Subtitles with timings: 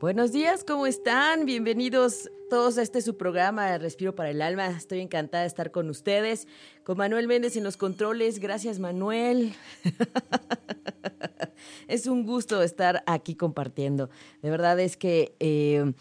[0.00, 1.44] Buenos días, ¿cómo están?
[1.44, 4.68] Bienvenidos todos a este su programa Respiro para el Alma.
[4.68, 6.46] Estoy encantada de estar con ustedes,
[6.84, 8.38] con Manuel Méndez en los controles.
[8.38, 9.54] Gracias, Manuel.
[11.88, 14.08] es un gusto estar aquí compartiendo.
[14.40, 15.92] De verdad es que eh,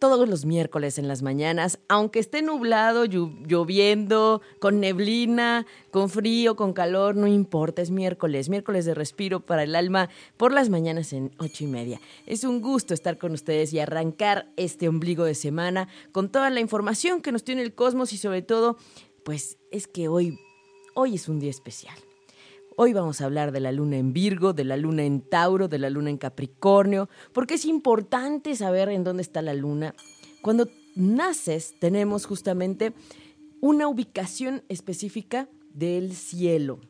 [0.00, 6.72] todos los miércoles en las mañanas, aunque esté nublado, lloviendo, con neblina, con frío, con
[6.72, 11.30] calor, no importa, es miércoles, miércoles de respiro para el alma por las mañanas en
[11.38, 12.00] ocho y media.
[12.26, 16.60] Es un gusto estar con ustedes y arrancar este ombligo de semana con toda la
[16.60, 18.78] información que nos tiene el cosmos y sobre todo,
[19.22, 20.38] pues es que hoy,
[20.94, 22.09] hoy es un día especial.
[22.82, 25.78] Hoy vamos a hablar de la luna en Virgo, de la luna en Tauro, de
[25.78, 29.94] la luna en Capricornio, porque es importante saber en dónde está la luna.
[30.40, 32.94] Cuando naces tenemos justamente
[33.60, 36.80] una ubicación específica del cielo.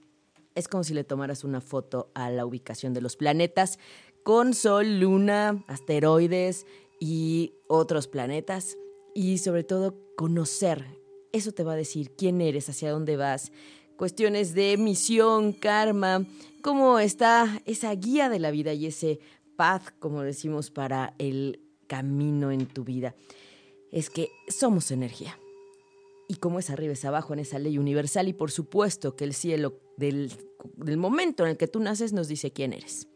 [0.54, 3.80] Es como si le tomaras una foto a la ubicación de los planetas
[4.22, 6.66] con Sol, Luna, asteroides
[7.00, 8.78] y otros planetas.
[9.12, 11.00] Y sobre todo conocer.
[11.32, 13.50] Eso te va a decir quién eres, hacia dónde vas,
[14.00, 16.24] cuestiones de misión, karma,
[16.62, 19.20] cómo está esa guía de la vida y ese
[19.56, 23.14] path, como decimos, para el camino en tu vida.
[23.92, 25.38] Es que somos energía.
[26.28, 29.34] Y como es arriba es abajo en esa ley universal y por supuesto que el
[29.34, 30.32] cielo del,
[30.76, 33.06] del momento en el que tú naces nos dice quién eres.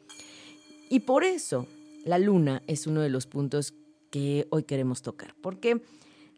[0.90, 1.66] Y por eso
[2.05, 3.72] la luna es uno de los puntos
[4.10, 5.34] que hoy queremos tocar.
[5.40, 5.80] Porque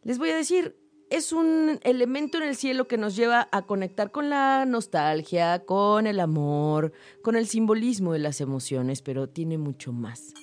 [0.05, 0.77] les voy a decir,
[1.11, 6.07] es un elemento en el cielo que nos lleva a conectar con la nostalgia, con
[6.07, 10.35] el amor, con el simbolismo de las emociones, pero tiene mucho más.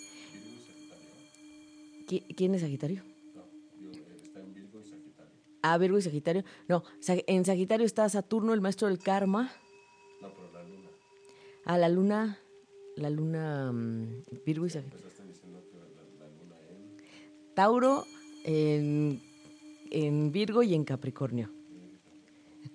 [2.08, 3.04] ¿Quién es Sagitario?
[4.16, 5.32] está en Virgo y Sagitario.
[5.62, 6.44] Ah, Virgo y Sagitario.
[6.68, 9.52] No, en Sagitario está Saturno, el maestro del karma.
[10.22, 10.90] No, pero la luna.
[11.66, 12.40] Ah, la luna,
[12.96, 15.08] la luna mm, Virgo y Sagitario.
[17.56, 18.06] Tauro
[18.46, 19.22] en
[19.94, 21.50] en Virgo y en Capricornio.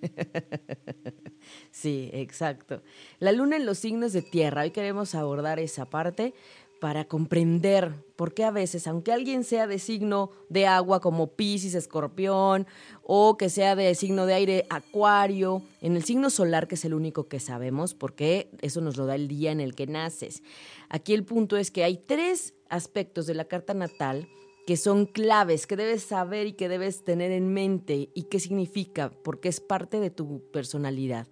[1.71, 2.81] Sí, exacto.
[3.19, 4.63] La luna en los signos de tierra.
[4.63, 6.33] Hoy queremos abordar esa parte
[6.79, 11.75] para comprender por qué a veces, aunque alguien sea de signo de agua como Pisces,
[11.75, 12.67] Escorpión,
[13.03, 16.93] o que sea de signo de aire, Acuario, en el signo solar, que es el
[16.93, 20.41] único que sabemos, porque eso nos lo da el día en el que naces.
[20.87, 24.27] Aquí el punto es que hay tres aspectos de la carta natal
[24.69, 29.09] que son claves, que debes saber y que debes tener en mente y qué significa,
[29.23, 31.25] porque es parte de tu personalidad.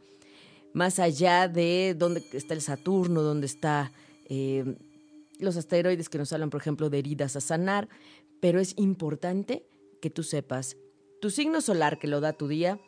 [0.74, 3.92] Más allá de dónde está el Saturno, dónde están
[4.26, 4.76] eh,
[5.38, 7.90] los asteroides que nos hablan, por ejemplo, de heridas a sanar,
[8.40, 9.68] pero es importante
[10.02, 10.76] que tú sepas
[11.22, 12.82] tu signo solar que lo da tu día,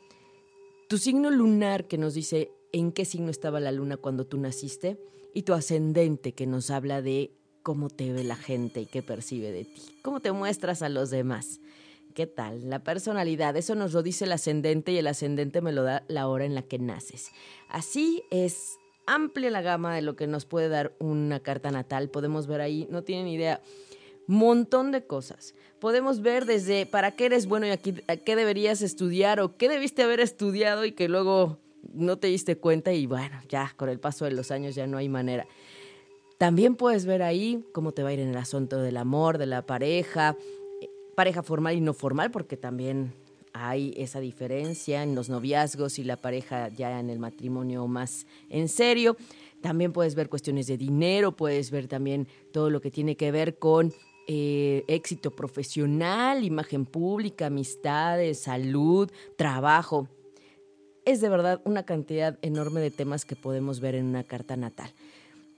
[0.87, 4.99] tu signo lunar que nos dice en qué signo estaba la luna cuando tú naciste
[5.31, 9.51] y tu ascendente que nos habla de cómo te ve la gente y qué percibe
[9.51, 11.59] de ti, cómo te muestras a los demás.
[12.13, 12.69] ¿Qué tal?
[12.69, 16.27] La personalidad, eso nos lo dice el ascendente y el ascendente me lo da la
[16.27, 17.31] hora en la que naces.
[17.69, 22.09] Así es amplia la gama de lo que nos puede dar una carta natal.
[22.09, 23.61] Podemos ver ahí, no tienen idea,
[24.27, 25.55] montón de cosas.
[25.79, 29.69] Podemos ver desde para qué eres bueno y aquí, a qué deberías estudiar o qué
[29.69, 31.57] debiste haber estudiado y que luego
[31.93, 34.97] no te diste cuenta y bueno, ya con el paso de los años ya no
[34.97, 35.47] hay manera.
[36.39, 39.45] También puedes ver ahí cómo te va a ir en el asunto del amor, de
[39.45, 40.37] la pareja,
[41.13, 43.11] pareja formal y no formal, porque también
[43.51, 48.69] hay esa diferencia en los noviazgos y la pareja ya en el matrimonio más en
[48.69, 49.17] serio.
[49.61, 53.59] También puedes ver cuestiones de dinero, puedes ver también todo lo que tiene que ver
[53.59, 53.93] con
[54.25, 60.07] eh, éxito profesional, imagen pública, amistades, salud, trabajo.
[61.03, 64.93] Es de verdad una cantidad enorme de temas que podemos ver en una carta natal.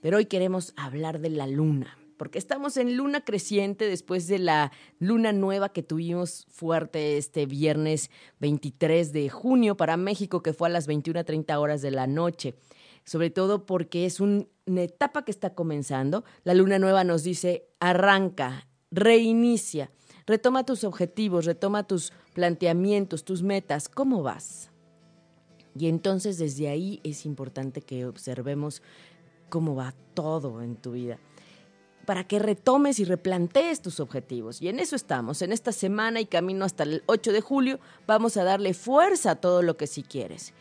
[0.02, 4.72] Pero hoy queremos hablar de la luna, porque estamos en luna creciente después de la
[4.98, 8.10] luna nueva que tuvimos fuerte este viernes
[8.40, 12.56] 23 de junio para México, que fue a las 21.30 horas de la noche.
[13.04, 14.44] Sobre todo porque es una
[14.74, 16.24] etapa que está comenzando.
[16.42, 19.92] La luna nueva nos dice, arranca, reinicia,
[20.26, 24.72] retoma tus objetivos, retoma tus planteamientos, tus metas, ¿cómo vas?
[25.78, 28.82] Y entonces desde ahí es importante que observemos
[29.52, 31.18] cómo va todo en tu vida
[32.06, 34.62] para que retomes y replantees tus objetivos.
[34.62, 35.42] Y en eso estamos.
[35.42, 39.36] En esta semana y camino hasta el 8 de julio vamos a darle fuerza a
[39.36, 40.54] todo lo que sí quieres.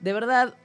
[0.00, 0.56] De verdad,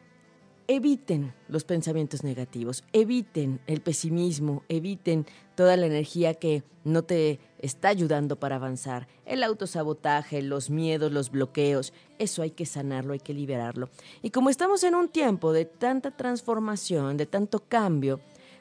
[0.67, 7.89] eviten los pensamientos negativos, eviten el pesimismo, eviten toda la energía que no te está
[7.89, 9.07] ayudando para avanzar.
[9.25, 13.89] El autosabotaje, los miedos, los bloqueos, eso hay que sanarlo, hay que liberarlo.
[14.21, 18.19] Y como estamos en un tiempo de tanta transformación, de tanto cambio,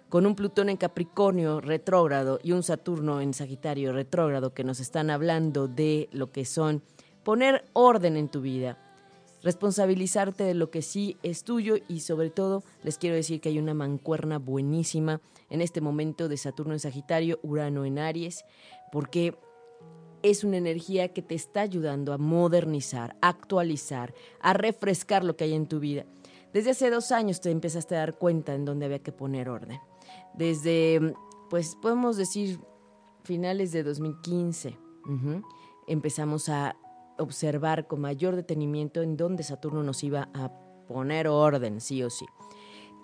[0.08, 5.10] con un Plutón en Capricornio retrógrado y un Saturno en Sagitario retrógrado que nos están
[5.10, 6.82] hablando de lo que son
[7.24, 8.78] poner orden en tu vida,
[9.42, 13.58] responsabilizarte de lo que sí es tuyo y sobre todo les quiero decir que hay
[13.58, 15.20] una mancuerna buenísima
[15.50, 18.44] en este momento de Saturno en Sagitario, Urano en Aries,
[18.92, 19.38] porque
[20.22, 25.44] es una energía que te está ayudando a modernizar, a actualizar, a refrescar lo que
[25.44, 26.04] hay en tu vida.
[26.52, 29.78] Desde hace dos años te empezaste a dar cuenta en dónde había que poner orden.
[30.34, 31.14] Desde,
[31.50, 32.58] pues podemos decir,
[33.24, 34.78] finales de 2015,
[35.86, 36.76] empezamos a
[37.18, 40.50] observar con mayor detenimiento en dónde Saturno nos iba a
[40.86, 42.26] poner orden, sí o sí.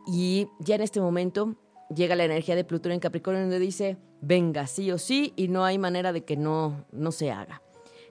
[0.06, 1.56] Y ya en este momento
[1.94, 5.64] llega la energía de Plutón en Capricornio donde dice, venga, sí o sí, y no
[5.64, 7.62] hay manera de que no, no se haga.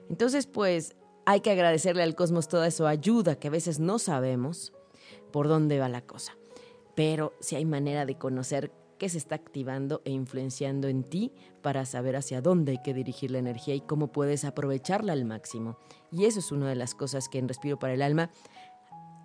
[0.08, 0.94] Entonces, pues
[1.24, 4.72] hay que agradecerle al cosmos toda esa ayuda que a veces no sabemos
[5.30, 6.36] por dónde va la cosa.
[6.94, 11.84] Pero si hay manera de conocer qué se está activando e influenciando en ti para
[11.86, 15.76] saber hacia dónde hay que dirigir la energía y cómo puedes aprovecharla al máximo.
[16.10, 18.30] Y eso es una de las cosas que en Respiro para el Alma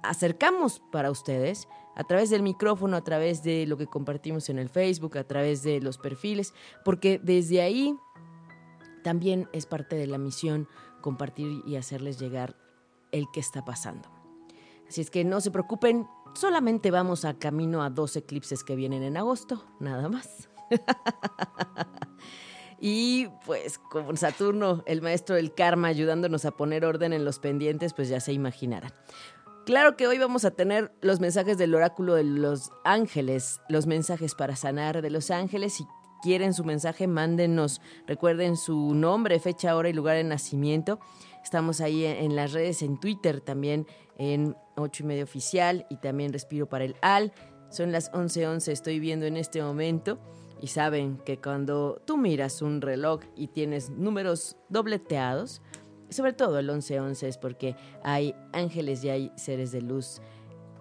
[0.03, 1.67] acercamos para ustedes
[1.97, 5.63] a través del micrófono, a través de lo que compartimos en el Facebook, a través
[5.63, 6.53] de los perfiles,
[6.85, 7.97] porque desde ahí
[9.03, 10.67] también es parte de la misión
[11.01, 12.55] compartir y hacerles llegar
[13.11, 14.09] el que está pasando.
[14.87, 19.01] Así es que no se preocupen, solamente vamos a camino a dos eclipses que vienen
[19.01, 20.49] en agosto, nada más.
[22.79, 27.95] y pues con Saturno, el maestro del karma, ayudándonos a poner orden en los pendientes,
[27.95, 28.93] pues ya se imaginarán.
[29.67, 34.33] Claro que hoy vamos a tener los mensajes del oráculo de los ángeles, los mensajes
[34.33, 35.73] para sanar de los ángeles.
[35.73, 35.85] Si
[36.23, 37.81] quieren su mensaje, mándenos.
[38.07, 41.01] Recuerden su nombre, fecha, hora y lugar de nacimiento.
[41.43, 43.85] Estamos ahí en las redes, en Twitter también,
[44.17, 47.33] en 8 y medio oficial y también respiro para el AL.
[47.69, 50.17] Son las 11:11, 11, estoy viendo en este momento.
[50.61, 55.61] Y saben que cuando tú miras un reloj y tienes números dobleteados,
[56.09, 60.21] sobre todo el 1111 11 es porque hay ángeles y hay seres de luz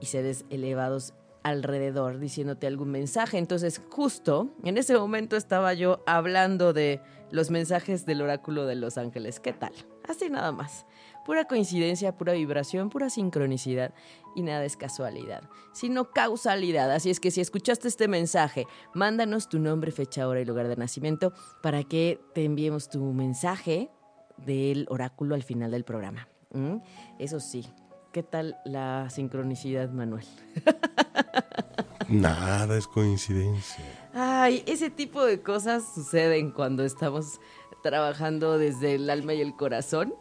[0.01, 1.15] y seres elevados
[1.47, 3.39] alrededor diciéndote algún mensaje.
[3.39, 7.01] Entonces, justo en ese momento estaba yo hablando de
[7.31, 9.39] los mensajes del oráculo de los ángeles.
[9.39, 9.73] ¿Qué tal?
[10.09, 10.87] Así nada más.
[11.25, 13.95] Pura coincidencia, pura vibración, pura sincronicidad
[14.35, 16.91] y nada es casualidad, sino causalidad.
[16.91, 20.77] Así es que si escuchaste este mensaje, mándanos tu nombre, fecha, hora y lugar de
[20.77, 21.33] nacimiento
[21.63, 23.91] para que te enviemos tu mensaje
[24.39, 26.29] del oráculo al final del programa.
[26.53, 26.77] ¿Mm?
[27.19, 27.67] Eso sí,
[28.13, 30.27] ¿qué tal la sincronicidad, Manuel?
[32.09, 33.85] Nada es coincidencia.
[34.15, 37.41] Ay, ese tipo de cosas suceden cuando estamos
[37.83, 40.15] trabajando desde el alma y el corazón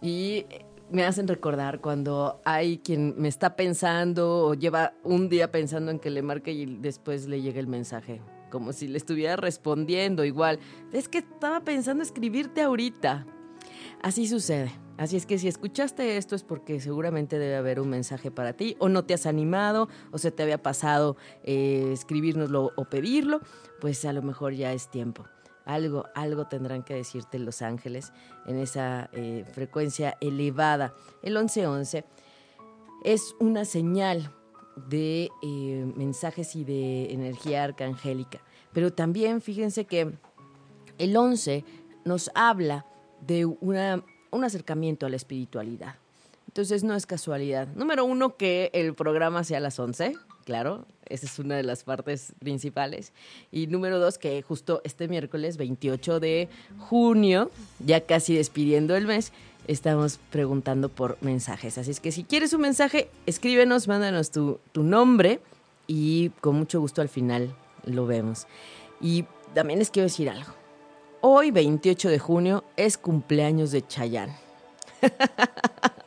[0.00, 0.46] y
[0.90, 5.98] me hacen recordar cuando hay quien me está pensando o lleva un día pensando en
[5.98, 8.20] que le marque y después le llega el mensaje,
[8.52, 10.60] como si le estuviera respondiendo igual.
[10.92, 13.26] Es que estaba pensando escribirte ahorita.
[14.02, 14.70] Así sucede.
[14.98, 18.76] Así es que si escuchaste esto es porque seguramente debe haber un mensaje para ti
[18.78, 23.40] o no te has animado o se te había pasado eh, escribirnoslo o pedirlo,
[23.80, 25.24] pues a lo mejor ya es tiempo.
[25.64, 28.12] Algo, algo tendrán que decirte los ángeles
[28.46, 30.94] en esa eh, frecuencia elevada.
[31.22, 32.04] El 1111
[33.04, 34.30] es una señal
[34.76, 38.40] de eh, mensajes y de energía arcangélica.
[38.72, 40.12] Pero también fíjense que
[40.98, 41.64] el 11
[42.04, 42.86] nos habla
[43.20, 45.96] de una, un acercamiento a la espiritualidad.
[46.48, 47.68] Entonces no es casualidad.
[47.74, 51.84] Número uno, que el programa sea a las 11, claro, esa es una de las
[51.84, 53.12] partes principales.
[53.50, 57.50] Y número dos, que justo este miércoles 28 de junio,
[57.84, 59.32] ya casi despidiendo el mes,
[59.66, 61.78] estamos preguntando por mensajes.
[61.78, 65.40] Así es que si quieres un mensaje, escríbenos, mándanos tu, tu nombre
[65.86, 68.46] y con mucho gusto al final lo vemos.
[69.00, 70.52] Y también les quiero decir algo.
[71.20, 74.34] Hoy, 28 de junio, es cumpleaños de Chayán.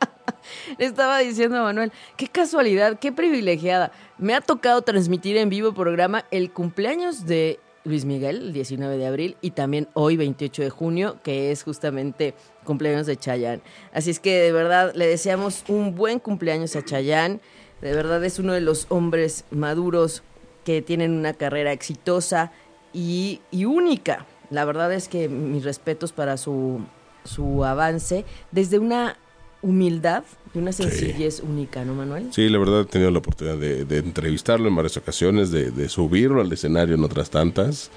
[0.78, 3.92] Le estaba diciendo a Manuel, qué casualidad, qué privilegiada.
[4.18, 9.06] Me ha tocado transmitir en vivo programa el cumpleaños de Luis Miguel, el 19 de
[9.06, 12.34] abril, y también hoy, 28 de junio, que es justamente
[12.64, 13.62] cumpleaños de Chayán.
[13.92, 17.40] Así es que de verdad le deseamos un buen cumpleaños a Chayán.
[17.80, 20.22] De verdad es uno de los hombres maduros
[20.64, 22.50] que tienen una carrera exitosa
[22.92, 24.26] y, y única.
[24.50, 26.80] La verdad es que mis respetos para su,
[27.24, 29.16] su avance desde una
[29.62, 32.28] humildad y una sencillez única, ¿no, Manuel?
[32.32, 36.52] Sí, la verdad he tenido la oportunidad de, entrevistarlo en varias ocasiones, de, subirlo al
[36.52, 37.90] escenario en otras tantas.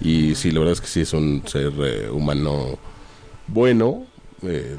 [0.00, 2.78] Y sí, la verdad es que sí es un ser eh, humano
[3.46, 4.06] bueno.
[4.42, 4.76] Eh,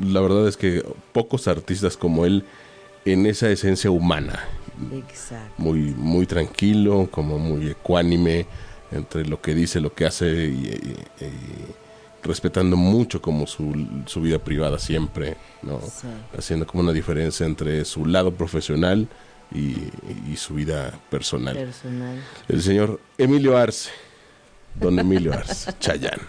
[0.00, 2.44] la verdad es que pocos artistas como él
[3.04, 4.44] en esa esencia humana.
[4.92, 5.54] Exacto.
[5.58, 8.46] Muy, muy tranquilo, como muy ecuánime
[8.92, 10.78] entre lo que dice, lo que hace y,
[12.22, 15.80] respetando mucho como su, su, vida privada siempre, ¿no?
[16.36, 19.08] Haciendo como una diferencia entre su lado profesional
[19.52, 19.76] y,
[20.30, 21.56] y su vida personal.
[21.56, 22.22] personal.
[22.48, 23.90] El señor Emilio Arce,
[24.74, 26.20] don Emilio Arce, Chayán.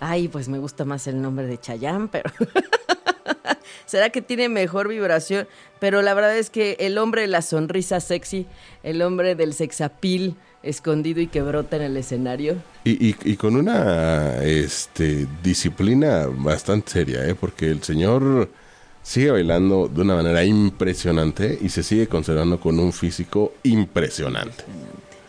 [0.00, 2.30] Ay, pues me gusta más el nombre de Chayán, pero
[3.86, 5.46] será que tiene mejor vibración,
[5.78, 8.46] pero la verdad es que el hombre de la sonrisa sexy,
[8.82, 12.56] el hombre del sexapil escondido y que brota en el escenario.
[12.84, 17.34] Y, y, con una este, disciplina bastante seria, ¿eh?
[17.34, 18.50] porque el señor
[19.02, 24.64] sigue bailando de una manera impresionante y se sigue conservando con un físico impresionante.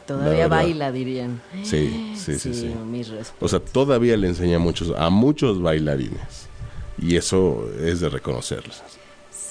[0.06, 1.42] Todavía baila, dirían.
[1.64, 2.74] Sí, sí, sí, sí.
[3.40, 6.50] o sea, todavía le enseña a muchos, a muchos bailarines.
[7.02, 8.84] Y eso es de reconocerles.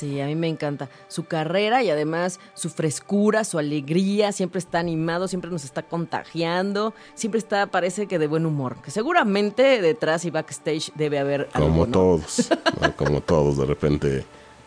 [0.01, 4.79] Sí, a mí me encanta su carrera y además su frescura, su alegría, siempre está
[4.79, 10.25] animado, siempre nos está contagiando, siempre está, parece que de buen humor, que seguramente detrás
[10.25, 12.49] y backstage debe haber algo, Como todos,
[12.97, 14.25] como todos, de repente,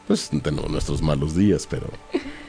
[0.08, 1.88] pues tenemos nuestros malos días, pero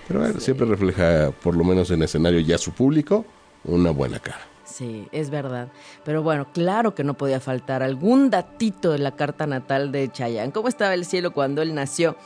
[0.06, 3.24] pero siempre refleja, por lo menos en escenario ya su público,
[3.64, 4.53] una buena cara.
[4.64, 5.68] Sí, es verdad.
[6.04, 10.52] Pero bueno, claro que no podía faltar algún datito de la carta natal de Chayanne.
[10.52, 12.16] ¿Cómo estaba el cielo cuando él nació?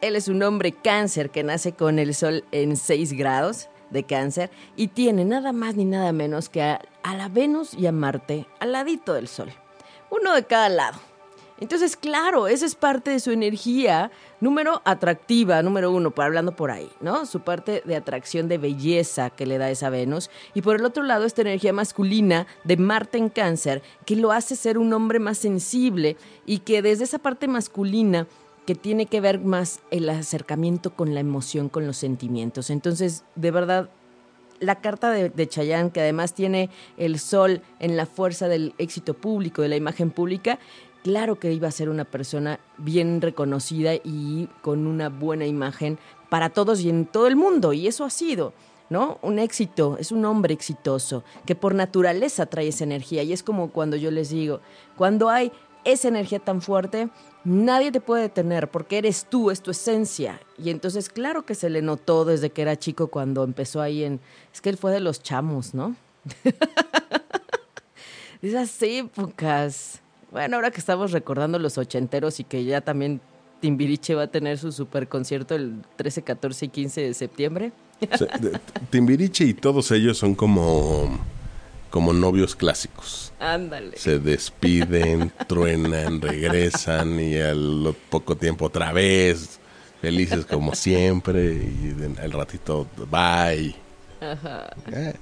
[0.00, 4.50] Él es un hombre cáncer que nace con el sol en 6 grados de cáncer
[4.76, 8.46] y tiene nada más ni nada menos que a, a la Venus y a Marte
[8.60, 9.50] al ladito del sol.
[10.10, 11.07] Uno de cada lado.
[11.60, 16.70] Entonces, claro, esa es parte de su energía, número atractiva, número uno, por hablando por
[16.70, 17.26] ahí, ¿no?
[17.26, 20.30] Su parte de atracción de belleza que le da esa Venus.
[20.54, 24.54] Y por el otro lado, esta energía masculina de Marte en cáncer, que lo hace
[24.54, 28.28] ser un hombre más sensible y que desde esa parte masculina
[28.64, 32.70] que tiene que ver más el acercamiento con la emoción, con los sentimientos.
[32.70, 33.88] Entonces, de verdad,
[34.60, 39.14] la carta de, de Chayanne, que además tiene el sol en la fuerza del éxito
[39.14, 40.58] público, de la imagen pública,
[41.02, 46.50] claro que iba a ser una persona bien reconocida y con una buena imagen para
[46.50, 48.52] todos y en todo el mundo, y eso ha sido.
[48.90, 49.18] ¿no?
[49.22, 53.22] Un éxito, es un hombre exitoso, que por naturaleza trae esa energía.
[53.22, 54.60] Y es como cuando yo les digo,
[54.96, 55.52] cuando hay
[55.84, 57.08] esa energía tan fuerte,
[57.44, 60.40] nadie te puede detener porque eres tú, es tu esencia.
[60.56, 64.20] Y entonces, claro que se le notó desde que era chico cuando empezó ahí en.
[64.52, 65.96] Es que él fue de los chamos, ¿no?
[68.42, 70.02] esas épocas.
[70.30, 73.20] Bueno, ahora que estamos recordando los ochenteros y que ya también
[73.60, 77.72] Timbiriche va a tener su super concierto el 13, 14 y 15 de septiembre.
[78.90, 81.18] Timbiriche y todos ellos son como,
[81.90, 83.32] como novios clásicos.
[83.40, 83.96] Ándale.
[83.96, 89.58] Se despiden, truenan, regresan y al poco tiempo otra vez,
[90.00, 93.74] felices como siempre y el ratito bye.
[94.20, 94.70] Ajá.
[94.92, 95.14] Eh.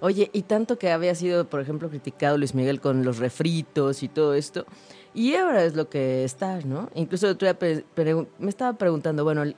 [0.00, 4.08] Oye, y tanto que había sido, por ejemplo, criticado Luis Miguel con los refritos y
[4.08, 4.66] todo esto,
[5.14, 6.90] y ahora es lo que está, ¿no?
[6.94, 9.56] Incluso el otro día me estaba preguntando, bueno, el,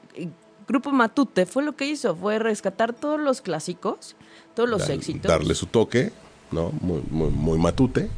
[0.67, 4.15] Grupo Matute fue lo que hizo, fue rescatar todos los clásicos,
[4.55, 5.29] todos los éxitos.
[5.29, 6.13] Darle su toque,
[6.53, 6.71] ¿no?
[6.81, 8.09] Muy, muy, muy matute.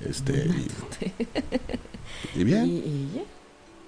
[0.00, 0.48] Este,
[2.34, 3.24] Y, bien.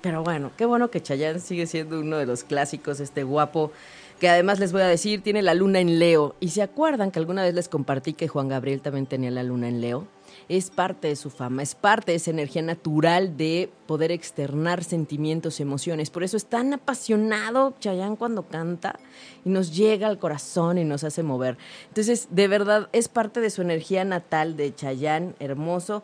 [0.01, 3.71] pero bueno, qué bueno que Chayanne sigue siendo uno de los clásicos, este guapo
[4.19, 6.37] que además les voy a decir, tiene la luna en Leo.
[6.41, 9.69] Y se acuerdan que alguna vez les compartí que Juan Gabriel también tenía la luna
[9.69, 10.07] en Leo.
[10.49, 15.59] Es parte de su fama, es parte de esa energía natural de poder externar sentimientos,
[15.61, 16.11] emociones.
[16.11, 18.99] Por eso es tan apasionado Chayán cuando canta
[19.45, 21.57] y nos llega al corazón y nos hace mover.
[21.89, 26.03] Entonces, de verdad, es parte de su energía natal de Chayán, hermoso.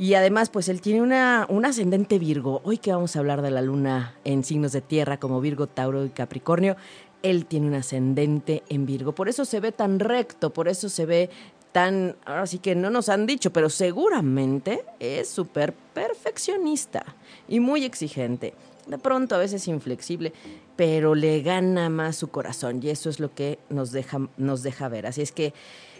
[0.00, 2.60] Y además, pues él tiene una, un ascendente Virgo.
[2.62, 6.04] Hoy que vamos a hablar de la luna en signos de tierra como Virgo, Tauro
[6.04, 6.76] y Capricornio,
[7.22, 9.14] él tiene un ascendente en Virgo.
[9.14, 11.30] Por eso se ve tan recto, por eso se ve
[11.72, 17.04] tan, ahora sí que no nos han dicho, pero seguramente es súper perfeccionista
[17.48, 18.54] y muy exigente.
[18.86, 20.32] De pronto a veces inflexible,
[20.76, 24.88] pero le gana más su corazón y eso es lo que nos deja, nos deja
[24.88, 25.06] ver.
[25.06, 25.52] Así es que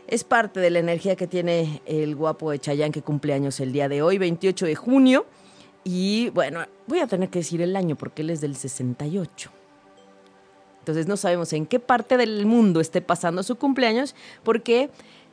[0.07, 3.73] es parte de la energía que tiene el guapo de Chayán que cumple años el
[3.73, 5.27] día de hoy, 28 de junio.
[5.85, 9.51] Y bueno, voy a tener que decir el año porque él es del 68.
[10.89, 14.89] Entonces no sabemos en qué parte del mundo esté pasando su cumpleaños porque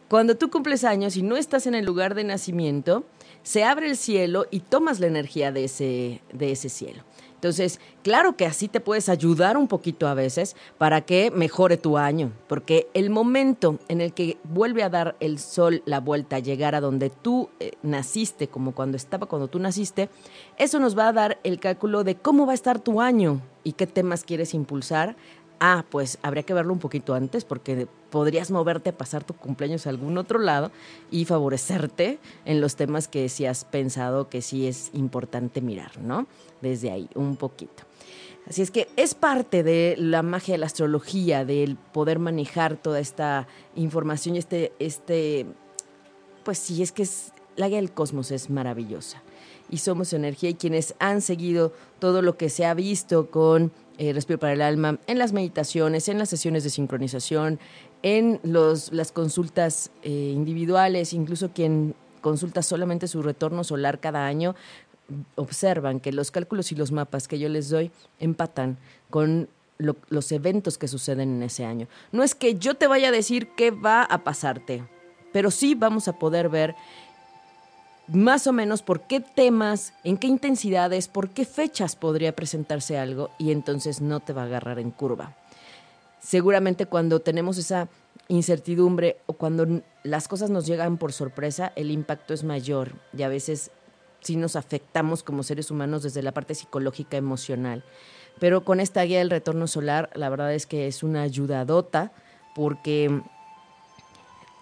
[0.07, 3.05] Cuando tú cumples años y no estás en el lugar de nacimiento,
[3.41, 7.01] se abre el cielo y tomas la energía de ese, de ese cielo.
[7.33, 11.97] Entonces, claro que así te puedes ayudar un poquito a veces para que mejore tu
[11.97, 16.75] año, porque el momento en el que vuelve a dar el sol la vuelta, llegar
[16.75, 20.09] a donde tú eh, naciste, como cuando estaba cuando tú naciste,
[20.57, 23.73] eso nos va a dar el cálculo de cómo va a estar tu año y
[23.73, 25.15] qué temas quieres impulsar
[25.67, 29.87] Ah, pues habría que verlo un poquito antes porque podrías moverte a pasar tu cumpleaños
[29.87, 30.71] a algún otro lado
[31.09, 36.27] y favorecerte en los temas que sí has pensado que sí es importante mirar, ¿no?
[36.61, 37.81] Desde ahí, un poquito.
[38.47, 42.99] Así es que es parte de la magia de la astrología, del poder manejar toda
[42.99, 45.47] esta información y este, este,
[46.43, 49.23] pues sí, es que es, la guía del cosmos es maravillosa.
[49.67, 54.13] Y somos energía y quienes han seguido todo lo que se ha visto con eh,
[54.13, 57.59] Respiro para el Alma, en las meditaciones, en las sesiones de sincronización,
[58.03, 64.55] en los, las consultas eh, individuales, incluso quien consulta solamente su retorno solar cada año,
[65.35, 68.77] observan que los cálculos y los mapas que yo les doy empatan
[69.09, 69.47] con
[69.77, 71.87] los eventos que suceden en ese año.
[72.11, 74.83] No es que yo te vaya a decir qué va a pasarte,
[75.33, 76.75] pero sí vamos a poder ver
[78.07, 83.31] más o menos por qué temas, en qué intensidades, por qué fechas podría presentarse algo
[83.37, 85.35] y entonces no te va a agarrar en curva.
[86.19, 87.87] Seguramente cuando tenemos esa
[88.27, 93.29] incertidumbre o cuando las cosas nos llegan por sorpresa, el impacto es mayor y a
[93.29, 93.71] veces
[94.21, 97.83] sí nos afectamos como seres humanos desde la parte psicológica, emocional.
[98.39, 102.11] Pero con esta guía del retorno solar, la verdad es que es una ayudadota
[102.55, 103.21] porque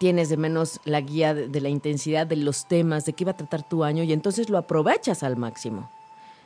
[0.03, 3.37] tienes de menos la guía de, la intensidad de los temas, de qué va a
[3.37, 5.89] tratar tu año y entonces lo aprovechas al máximo.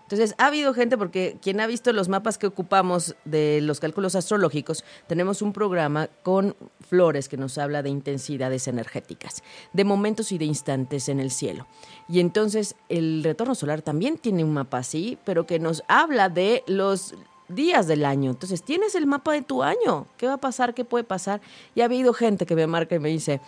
[0.04, 4.14] Entonces, ha habido gente, porque quien ha visto los mapas que ocupamos de los cálculos
[4.14, 6.56] astrológicos, tenemos un programa con
[6.88, 9.42] flores que nos habla de intensidades energéticas,
[9.74, 11.66] de momentos y de instantes en el cielo.
[12.08, 16.64] Y entonces el retorno solar también tiene un mapa así, pero que nos habla de
[16.68, 17.16] los
[17.48, 18.32] días del año.
[18.32, 20.08] Entonces, tienes el mapa de tu año.
[20.18, 20.74] ¿Qué va a pasar?
[20.74, 21.42] ¿Qué puede pasar?
[21.75, 23.42] Y ha habido gente que me marca y me dice,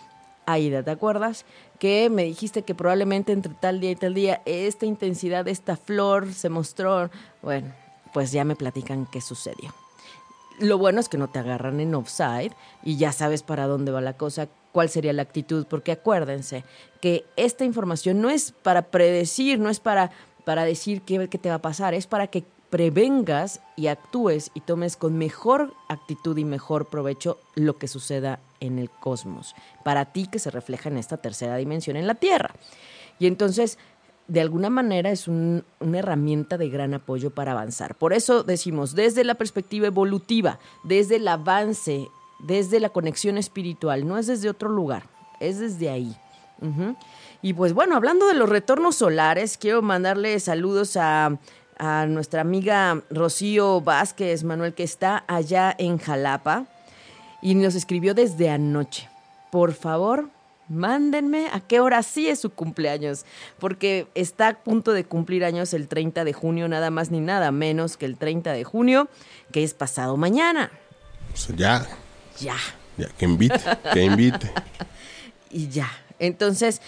[0.45, 1.45] Aida, ¿te acuerdas?
[1.79, 6.33] Que me dijiste que probablemente entre tal día y tal día esta intensidad esta flor
[6.33, 7.09] se mostró.
[7.41, 7.73] Bueno,
[8.13, 9.73] pues ya me platican qué sucedió.
[10.59, 12.51] Lo bueno es que no te agarran en offside
[12.83, 16.65] y ya sabes para dónde va la cosa, cuál sería la actitud, porque acuérdense
[16.99, 20.11] que esta información no es para predecir, no es para,
[20.43, 24.61] para decir qué, qué te va a pasar, es para que prevengas y actúes y
[24.61, 30.27] tomes con mejor actitud y mejor provecho lo que suceda en el cosmos, para ti
[30.27, 32.53] que se refleja en esta tercera dimensión en la Tierra.
[33.17, 33.77] Y entonces,
[34.27, 37.95] de alguna manera es una herramienta de gran apoyo para avanzar.
[37.95, 42.07] Por eso decimos, desde la perspectiva evolutiva, desde el avance,
[42.39, 45.03] desde la conexión espiritual, no es desde otro lugar,
[45.39, 46.15] es desde ahí.
[47.41, 51.39] Y pues bueno, hablando de los retornos solares, quiero mandarle saludos a
[51.79, 56.65] a nuestra amiga Rocío Vázquez Manuel, que está allá en Jalapa
[57.41, 59.09] y nos escribió desde anoche.
[59.49, 60.29] Por favor,
[60.67, 63.25] mándenme a qué hora sí es su cumpleaños,
[63.57, 67.51] porque está a punto de cumplir años el 30 de junio, nada más ni nada
[67.51, 69.09] menos que el 30 de junio,
[69.51, 70.71] que es pasado mañana.
[71.55, 71.87] ya.
[72.39, 72.55] Ya.
[72.97, 73.59] Ya, que invite,
[73.93, 74.51] que invite.
[75.49, 75.89] y ya.
[76.19, 76.81] Entonces,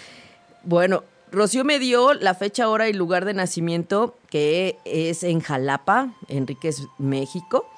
[0.64, 6.14] bueno, Rocío me dio la fecha, hora y lugar de nacimiento, que es en Jalapa,
[6.28, 7.70] Enríquez, México.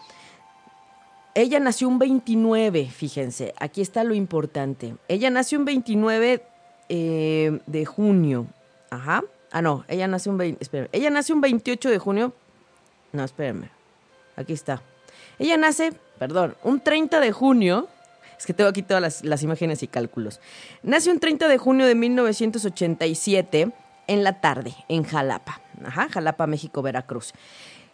[1.36, 4.96] Ella nació un 29, fíjense, aquí está lo importante.
[5.08, 6.44] Ella nació un 29
[6.90, 8.48] eh, de junio.
[8.90, 9.24] Ajá.
[9.52, 12.34] Ah, no, ella nació un 20, ella nació un 28 de junio.
[13.12, 13.70] No, espérenme.
[14.36, 14.82] Aquí está.
[15.38, 17.88] Ella nace, perdón, un 30 de junio
[18.44, 20.42] es que tengo aquí todas las, imágenes y cálculos.
[20.82, 23.72] Nació un 30 de junio de 1987
[24.08, 25.62] en la tarde, en Jalapa.
[25.86, 27.32] Ajá, Jalapa, México, Veracruz.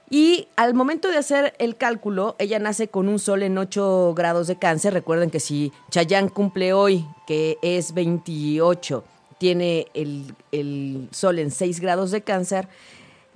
[0.10, 4.48] Y al momento de hacer el cálculo, ella nace con un sol en 8 grados
[4.48, 4.92] de cáncer.
[4.92, 9.04] Recuerden que si Chayán cumple hoy, que es 28,
[9.38, 12.68] tiene el, el sol en 6 grados de cáncer,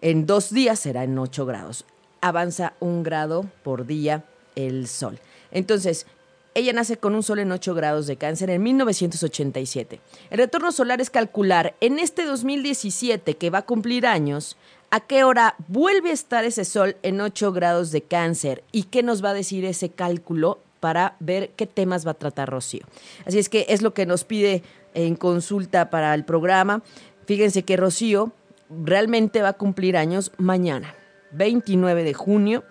[0.01, 1.85] en dos días será en 8 grados.
[2.21, 5.19] Avanza un grado por día el sol.
[5.51, 6.07] Entonces,
[6.55, 9.99] ella nace con un sol en 8 grados de cáncer en 1987.
[10.29, 14.57] El retorno solar es calcular en este 2017 que va a cumplir años,
[14.91, 19.01] a qué hora vuelve a estar ese sol en 8 grados de cáncer y qué
[19.01, 22.85] nos va a decir ese cálculo para ver qué temas va a tratar Rocío.
[23.25, 24.63] Así es que es lo que nos pide
[24.93, 26.83] en consulta para el programa.
[27.25, 28.33] Fíjense que Rocío
[28.69, 30.93] realmente va a cumplir años mañana,
[31.31, 32.63] 29 de junio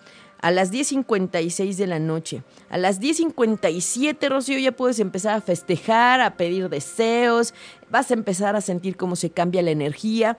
[0.42, 2.42] a las 10.56 de la noche.
[2.68, 7.54] A las 10.57, Rocío, ya puedes empezar a festejar, a pedir deseos,
[7.90, 10.36] vas a empezar a sentir cómo se cambia la energía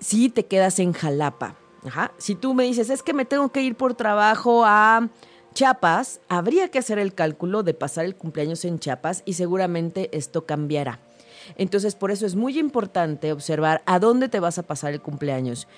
[0.00, 1.54] si te quedas en Jalapa.
[1.86, 2.12] Ajá.
[2.18, 5.08] Si tú me dices, es que me tengo que ir por trabajo a
[5.52, 10.46] Chiapas, habría que hacer el cálculo de pasar el cumpleaños en Chiapas y seguramente esto
[10.46, 11.00] cambiará.
[11.56, 15.68] Entonces, por eso es muy importante observar a dónde te vas a pasar el cumpleaños.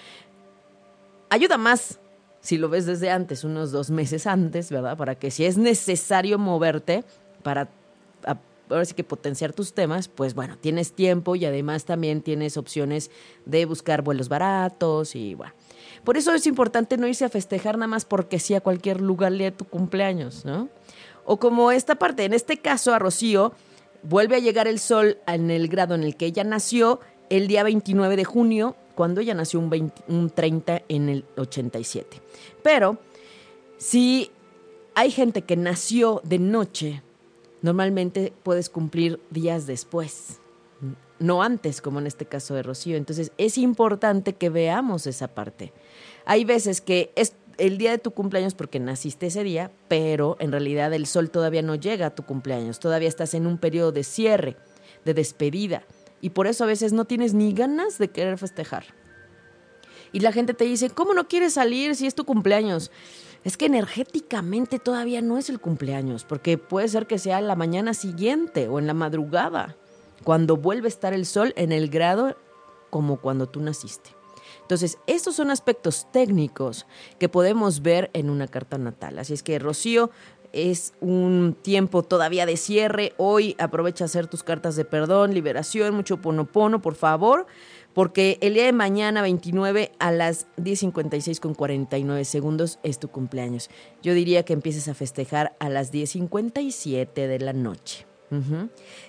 [1.29, 1.99] Ayuda más
[2.41, 4.97] si lo ves desde antes, unos dos meses antes, ¿verdad?
[4.97, 7.05] Para que si es necesario moverte
[7.43, 7.69] para
[8.71, 13.11] ahora sí que potenciar tus temas, pues bueno, tienes tiempo y además también tienes opciones
[13.47, 15.55] de buscar vuelos baratos y bueno.
[16.05, 19.33] Por eso es importante no irse a festejar nada más porque sí a cualquier lugar
[19.33, 20.69] de tu cumpleaños, ¿no?
[21.25, 23.53] O como esta parte, en este caso a Rocío,
[24.03, 27.63] vuelve a llegar el sol en el grado en el que ella nació el día
[27.63, 32.21] 29 de junio, cuando ella nació un, un 30 en el 87.
[32.65, 32.99] Pero
[33.77, 34.33] si
[34.97, 37.05] hay gente que nació de noche,
[37.63, 40.41] normalmente puedes cumplir días después,
[41.21, 42.97] no antes, como en este caso de Rocío.
[42.97, 45.73] Entonces es importante que veamos esa parte.
[46.25, 50.51] Hay veces que es el día de tu cumpleaños porque naciste ese día, pero en
[50.51, 54.03] realidad el sol todavía no llega a tu cumpleaños, todavía estás en un periodo de
[54.03, 54.57] cierre,
[55.05, 55.85] de despedida,
[56.21, 58.87] y por eso a veces no tienes ni ganas de querer festejar.
[60.13, 62.91] Y la gente te dice, ¿cómo no quieres salir si es tu cumpleaños?
[63.45, 67.95] Es que energéticamente todavía no es el cumpleaños, porque puede ser que sea la mañana
[67.95, 69.77] siguiente o en la madrugada,
[70.25, 72.37] cuando vuelve a estar el sol en el grado
[72.91, 74.11] como cuando tú naciste.
[74.63, 76.87] Entonces, estos son aspectos técnicos
[77.19, 79.19] que podemos ver en una carta natal.
[79.19, 80.11] Así es que, Rocío,
[80.53, 83.13] es un tiempo todavía de cierre.
[83.17, 87.47] Hoy aprovecha hacer tus cartas de perdón, liberación, mucho ponopono, por favor,
[87.95, 93.71] porque el día de mañana, 29 a las 10.56 con 49 segundos, es tu cumpleaños.
[94.03, 98.07] Yo diría que empieces a festejar a las 10.57 de la noche.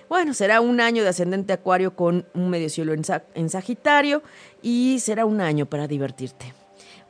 [0.08, 4.22] Bueno, será un año de ascendente acuario con un medio cielo en, Sagitario
[4.62, 6.54] y será un año para divertirte.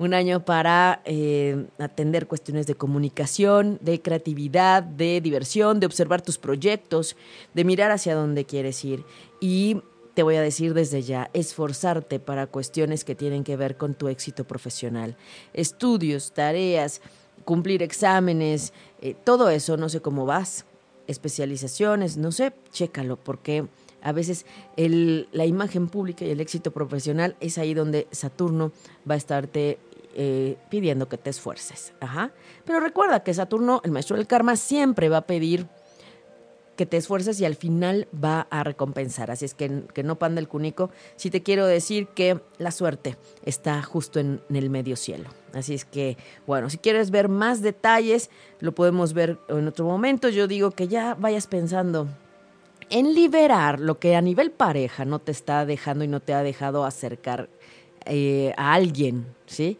[0.00, 6.38] Un año para eh, atender cuestiones de comunicación, de creatividad, de diversión, de observar tus
[6.38, 7.18] proyectos,
[7.52, 9.04] de mirar hacia dónde quieres ir.
[9.42, 9.82] Y
[10.14, 14.08] te voy a decir desde ya, esforzarte para cuestiones que tienen que ver con tu
[14.08, 15.18] éxito profesional.
[15.52, 17.02] Estudios, tareas,
[17.44, 20.64] cumplir exámenes, eh, todo eso, no sé cómo vas,
[21.08, 23.66] especializaciones, no sé, chécalo, porque
[24.02, 28.72] a veces la imagen pública y el éxito profesional es ahí donde Saturno
[29.08, 29.78] va a estarte
[30.14, 31.92] eh, pidiendo que te esfuerces.
[32.00, 32.32] Ajá.
[32.64, 35.66] Pero recuerda que Saturno, el maestro del karma, siempre va a pedir
[36.80, 39.30] que te esfuerces y al final va a recompensar.
[39.30, 40.90] Así es que, que no panda el cunico.
[41.16, 45.28] Si te quiero decir que la suerte está justo en, el medio cielo.
[45.52, 50.30] Así es que, bueno, si quieres ver más detalles, lo podemos ver en otro momento.
[50.30, 52.08] Yo digo que ya vayas pensando
[52.88, 56.42] en liberar lo que a nivel pareja no te está dejando y no te ha
[56.42, 57.50] dejado acercar
[58.06, 59.76] eh, a alguien, ¿sí?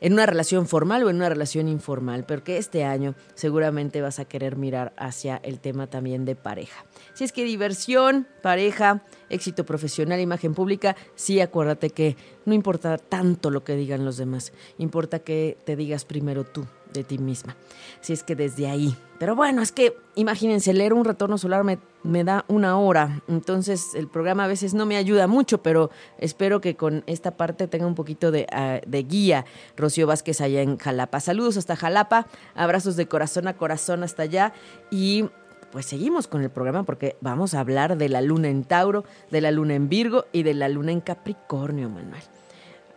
[0.00, 4.24] En una relación formal o en una relación informal, porque este año seguramente vas a
[4.24, 6.84] querer mirar hacia el tema también de pareja.
[7.14, 13.50] Si es que diversión, pareja, éxito profesional, imagen pública, sí acuérdate que no importa tanto
[13.50, 17.56] lo que digan los demás, importa que te digas primero tú de ti misma.
[18.00, 18.96] Si es que desde ahí.
[19.18, 23.20] Pero bueno, es que imagínense, leer un retorno solar me, me, da una hora.
[23.28, 27.68] Entonces el programa a veces no me ayuda mucho, pero espero que con esta parte
[27.68, 29.44] tenga un poquito de, ah, de guía.
[29.76, 31.20] Rocío Vázquez allá en Jalapa.
[31.20, 34.52] Saludos hasta Jalapa, abrazos de corazón a corazón hasta allá.
[34.90, 35.26] Y
[35.70, 39.40] pues seguimos con el programa porque vamos a hablar de la luna en Tauro, de
[39.40, 42.22] la luna en Virgo y de la luna en Capricornio, Manuel.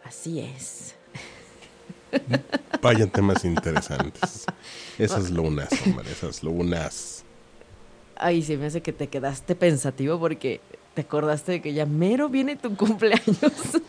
[0.03, 0.92] Así es.
[2.81, 4.45] Vayan temas interesantes.
[4.97, 7.23] Esas lunas, hombre, esas lunas.
[8.15, 10.61] Ay, se me hace que te quedaste pensativo porque
[10.93, 13.37] te acordaste de que ya mero viene tu cumpleaños.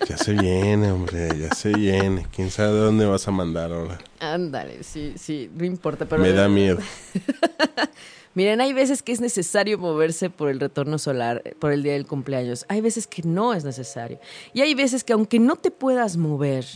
[0.08, 2.26] Ya se viene, hombre, ya se viene.
[2.34, 3.98] ¿Quién sabe de dónde vas a mandar ahora?
[4.20, 6.06] Ándale, sí, sí, no importa.
[6.06, 6.78] Pero me da miedo.
[8.34, 12.06] Miren, hay veces que es necesario moverse por el retorno solar, por el día del
[12.06, 12.64] cumpleaños.
[12.68, 14.18] Hay veces que no es necesario.
[14.52, 16.66] Y hay veces que aunque no te puedas mover,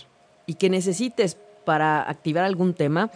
[0.48, 3.12] y que necesites para activar algún tema,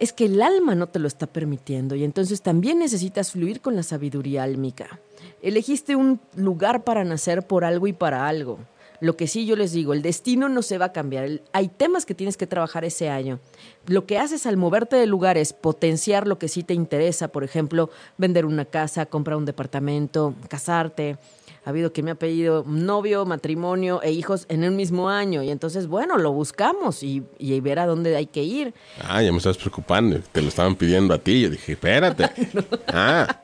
[0.00, 3.76] es que el alma no te lo está permitiendo y entonces también necesitas fluir con
[3.76, 5.00] la sabiduría álmica.
[5.40, 8.58] Elegiste un lugar para nacer por algo y para algo.
[9.00, 11.42] Lo que sí yo les digo, el destino no se va a cambiar.
[11.52, 13.38] Hay temas que tienes que trabajar ese año.
[13.86, 17.44] Lo que haces al moverte de lugar es potenciar lo que sí te interesa, por
[17.44, 21.18] ejemplo, vender una casa, comprar un departamento, casarte,
[21.64, 25.42] Ha habido que me ha pedido novio, matrimonio e hijos en un mismo año.
[25.42, 28.74] Y entonces, bueno, lo buscamos y, y ver a dónde hay que ir.
[29.00, 30.20] Ah, ya me estás preocupando.
[30.32, 31.40] Te lo estaban pidiendo a ti.
[31.42, 32.30] Yo dije, espérate.
[32.88, 33.40] Ah.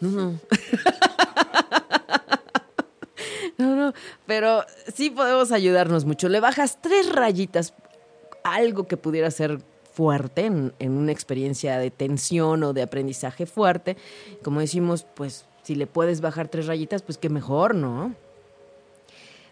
[3.58, 3.94] No, no,
[4.26, 6.28] pero sí podemos ayudarnos mucho.
[6.28, 7.72] Le bajas tres rayitas,
[8.44, 9.60] algo que pudiera ser
[9.94, 13.96] fuerte en, en, una experiencia de tensión o de aprendizaje fuerte.
[14.42, 18.14] Como decimos, pues si le puedes bajar tres rayitas, pues qué mejor, ¿no?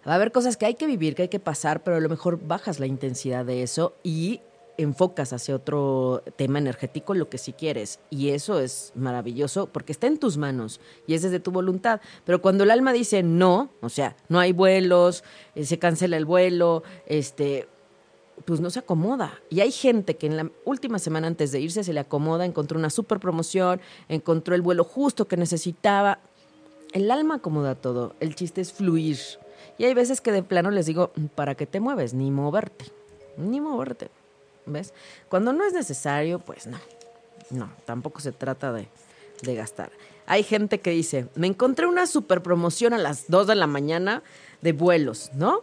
[0.06, 2.08] Va a haber cosas que hay que vivir, que hay que pasar, pero a lo
[2.08, 4.40] mejor bajas la intensidad de eso y
[4.78, 7.98] enfocas hacia otro tema energético lo que sí quieres.
[8.10, 12.00] Y eso es maravilloso porque está en tus manos y es desde tu voluntad.
[12.24, 15.24] Pero cuando el alma dice no, o sea, no hay vuelos,
[15.56, 17.66] eh, se cancela el vuelo, este,
[18.44, 19.40] pues no se acomoda.
[19.50, 22.78] Y hay gente que en la última semana antes de irse se le acomoda, encontró
[22.78, 26.18] una super promoción, encontró el vuelo justo que necesitaba.
[26.92, 29.18] El alma acomoda todo, el chiste es fluir.
[29.78, 32.14] Y hay veces que de plano les digo, ¿para qué te mueves?
[32.14, 32.86] Ni moverte,
[33.36, 34.10] ni moverte.
[34.66, 34.94] ¿Ves?
[35.28, 36.78] Cuando no es necesario, pues no.
[37.50, 38.88] No, tampoco se trata de,
[39.42, 39.90] de gastar.
[40.26, 44.22] Hay gente que dice, me encontré una super promoción a las 2 de la mañana
[44.62, 45.60] de vuelos, ¿no?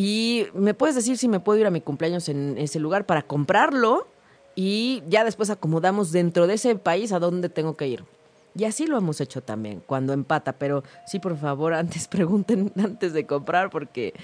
[0.00, 3.22] Y me puedes decir si me puedo ir a mi cumpleaños en ese lugar para
[3.22, 4.06] comprarlo
[4.54, 8.04] y ya después acomodamos dentro de ese país a dónde tengo que ir.
[8.54, 13.12] Y así lo hemos hecho también, cuando empata, pero sí, por favor, antes pregunten antes
[13.12, 14.14] de comprar porque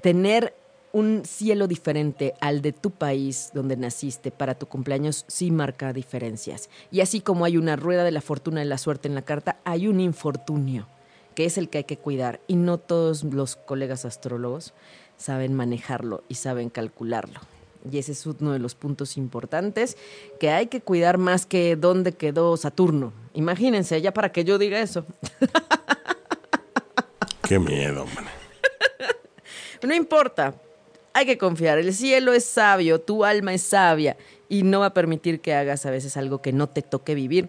[0.00, 0.54] tener
[0.94, 6.70] un cielo diferente al de tu país donde naciste para tu cumpleaños sí marca diferencias.
[6.90, 9.58] Y así como hay una rueda de la fortuna y la suerte en la carta,
[9.64, 10.88] hay un infortunio,
[11.34, 12.40] que es el que hay que cuidar.
[12.46, 14.72] Y no todos los colegas astrólogos
[15.16, 17.40] saben manejarlo y saben calcularlo.
[17.90, 19.96] Y ese es uno de los puntos importantes
[20.38, 23.12] que hay que cuidar más que dónde quedó Saturno.
[23.32, 25.06] Imagínense, ya para que yo diga eso.
[27.42, 28.26] Qué miedo, man.
[29.82, 30.54] No importa,
[31.14, 31.78] hay que confiar.
[31.78, 35.86] El cielo es sabio, tu alma es sabia y no va a permitir que hagas
[35.86, 37.48] a veces algo que no te toque vivir.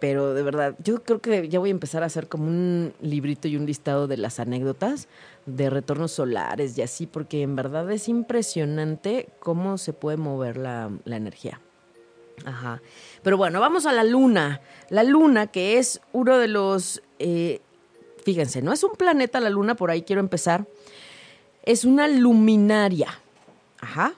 [0.00, 3.48] Pero de verdad, yo creo que ya voy a empezar a hacer como un librito
[3.48, 5.08] y un listado de las anécdotas
[5.46, 10.90] de retornos solares y así, porque en verdad es impresionante cómo se puede mover la,
[11.04, 11.60] la energía.
[12.44, 12.80] Ajá.
[13.22, 14.60] Pero bueno, vamos a la luna.
[14.90, 17.02] La luna, que es uno de los...
[17.18, 17.60] Eh,
[18.24, 20.66] fíjense, no es un planeta la luna, por ahí quiero empezar
[21.68, 23.08] es una luminaria.
[23.78, 24.14] Ajá.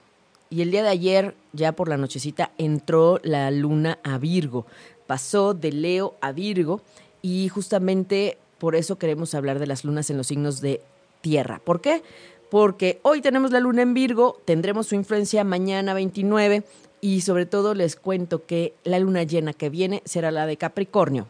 [0.50, 4.66] Y el día de ayer, ya por la nochecita, entró la luna a Virgo.
[5.10, 6.82] Pasó de Leo a Virgo
[7.20, 10.82] y justamente por eso queremos hablar de las lunas en los signos de
[11.20, 11.60] tierra.
[11.64, 12.04] ¿Por qué?
[12.48, 16.62] Porque hoy tenemos la luna en Virgo, tendremos su influencia mañana 29
[17.00, 21.26] y sobre todo les cuento que la luna llena que viene será la de Capricornio.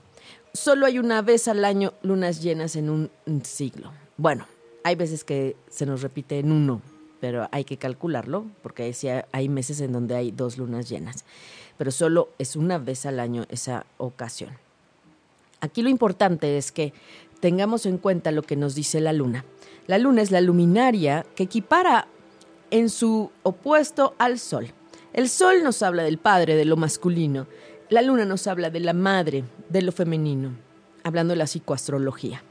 [0.53, 3.11] Solo hay una vez al año lunas llenas en un
[3.45, 3.93] siglo.
[4.19, 4.47] Bueno,
[4.85, 6.83] hay veces que se nos repite en uno,
[7.19, 8.95] pero hay que calcularlo, porque
[9.33, 11.25] hay meses en donde hay dos lunas llenas.
[11.81, 14.51] Pero solo es una vez al año esa ocasión.
[15.63, 16.93] Aquí lo importante es que
[17.41, 19.47] tengamos en cuenta lo que nos dice la luna.
[19.87, 22.07] La luna es la luminaria que equipara
[22.71, 24.75] en su opuesto al sol.
[25.15, 27.47] El sol nos habla del padre, de lo masculino.
[27.89, 30.51] La luna nos habla de la madre, de lo femenino,
[31.03, 32.43] hablando de la psicoastrología.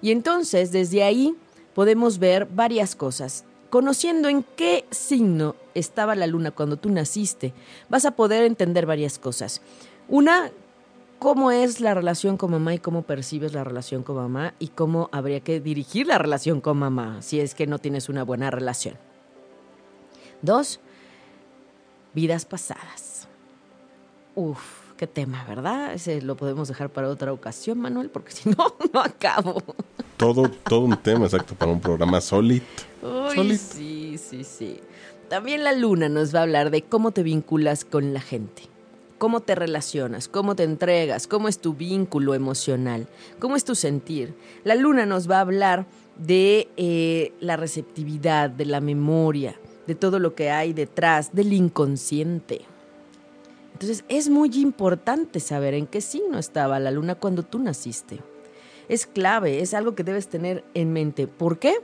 [0.00, 1.34] Y entonces, desde ahí
[1.74, 3.44] podemos ver varias cosas.
[3.68, 7.52] Conociendo en qué signo estaba la luna cuando tú naciste,
[7.88, 9.62] vas a poder entender varias cosas.
[10.08, 10.50] Una,
[11.18, 15.08] cómo es la relación con mamá y cómo percibes la relación con mamá y cómo
[15.12, 18.96] habría que dirigir la relación con mamá si es que no tienes una buena relación.
[20.42, 20.80] Dos,
[22.14, 23.26] vidas pasadas.
[24.34, 25.94] Uf, qué tema, ¿verdad?
[25.94, 29.62] Ese lo podemos dejar para otra ocasión, Manuel, porque si no, no acabo.
[30.16, 32.64] Todo, todo un tema exacto para un programa sólido.
[33.02, 34.80] Uy, sí, sí, sí.
[35.28, 38.62] También la luna nos va a hablar de cómo te vinculas con la gente.
[39.18, 44.34] Cómo te relacionas, cómo te entregas, cómo es tu vínculo emocional, cómo es tu sentir.
[44.64, 45.86] La luna nos va a hablar
[46.16, 52.62] de eh, la receptividad, de la memoria, de todo lo que hay detrás, del inconsciente.
[53.72, 58.20] Entonces es muy importante saber en qué signo estaba la luna cuando tú naciste.
[58.88, 61.26] Es clave, es algo que debes tener en mente.
[61.26, 61.74] ¿Por qué?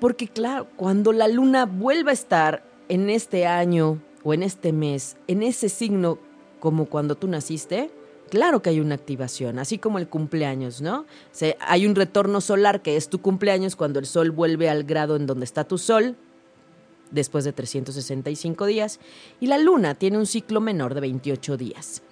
[0.00, 5.16] Porque claro, cuando la luna vuelva a estar en este año o en este mes,
[5.26, 6.18] en ese signo
[6.60, 7.90] como cuando tú naciste,
[8.30, 11.00] claro que hay una activación, así como el cumpleaños, ¿no?
[11.00, 15.16] O hay un retorno solar que es tu cumpleaños cuando el sol vuelve al grado
[15.16, 16.16] en donde está tu sol,
[17.10, 19.00] después de 365 días,
[19.40, 22.02] y la luna tiene un ciclo menor de 28 días.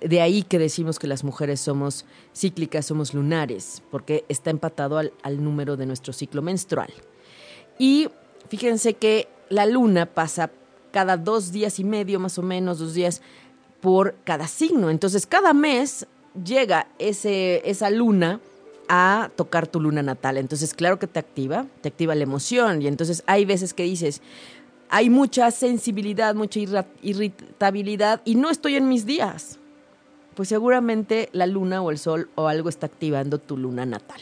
[0.00, 5.12] de ahí que decimos que las mujeres somos cíclicas, somos lunares, porque está empatado al,
[5.24, 6.92] al número de nuestro ciclo menstrual.
[7.78, 8.08] Y
[8.48, 10.50] fíjense que la luna pasa
[10.92, 13.22] cada dos días y medio, más o menos, dos días
[13.80, 14.90] por cada signo.
[14.90, 16.06] Entonces, cada mes
[16.44, 18.40] llega ese, esa luna
[18.88, 20.38] a tocar tu luna natal.
[20.38, 22.82] Entonces, claro que te activa, te activa la emoción.
[22.82, 24.22] Y entonces hay veces que dices,
[24.88, 26.60] hay mucha sensibilidad, mucha
[27.02, 29.58] irritabilidad y no estoy en mis días.
[30.34, 34.20] Pues seguramente la luna o el sol o algo está activando tu luna natal.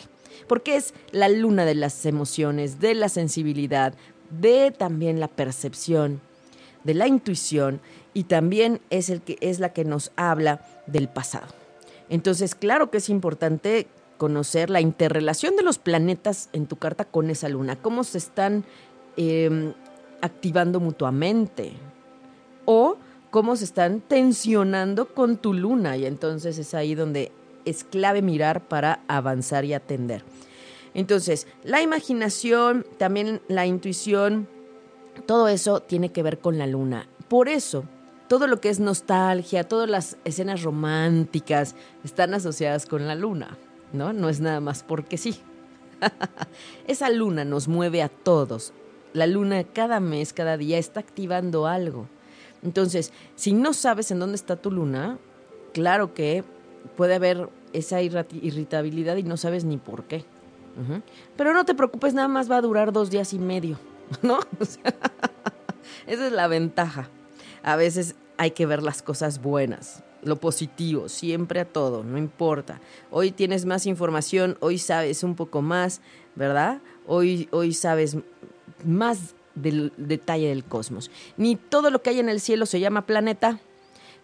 [0.49, 3.95] Porque es la luna de las emociones, de la sensibilidad,
[4.31, 6.21] de también la percepción,
[6.85, 7.81] de la intuición
[8.15, 11.49] y también es, el que, es la que nos habla del pasado.
[12.09, 17.31] Entonces, claro que es importante conocer la interrelación de los planetas en tu carta con
[17.31, 18.65] esa luna, cómo se están
[19.17, 19.75] em,
[20.21, 21.73] activando mutuamente
[22.65, 22.97] o
[23.31, 27.33] cómo se están tensionando con tu luna y entonces es ahí donde
[27.65, 30.23] es clave mirar para avanzar y atender.
[30.97, 34.49] Entonces, la imaginación, también la intuición,
[35.27, 37.07] todo eso tiene que ver con la luna.
[37.29, 37.85] Por eso,
[38.29, 43.59] todo lo que es nostalgia, todas las escenas románticas están asociadas con la luna,
[43.93, 44.15] ¿no?
[44.15, 45.39] No es nada más porque sí.
[46.87, 48.73] Esa luna nos mueve a todos.
[49.13, 52.09] La luna cada mes, cada día está activando algo.
[52.63, 55.19] Entonces, si no sabes en dónde está tu luna,
[55.75, 56.43] claro que
[56.97, 60.25] puede haber esa irritabilidad y no sabes ni por qué.
[61.37, 63.79] Pero no te preocupes, nada más va a durar dos días y medio,
[64.23, 64.39] ¿no?
[66.07, 67.09] esa es la ventaja.
[67.63, 72.81] A veces hay que ver las cosas buenas, lo positivo, siempre a todo, no importa.
[73.11, 76.01] Hoy tienes más información, hoy sabes un poco más,
[76.35, 76.81] ¿verdad?
[77.07, 78.19] Hoy, hoy sabes
[78.85, 81.11] más del detalle del cosmos.
[81.37, 83.59] Ni todo lo que hay en el cielo se llama planeta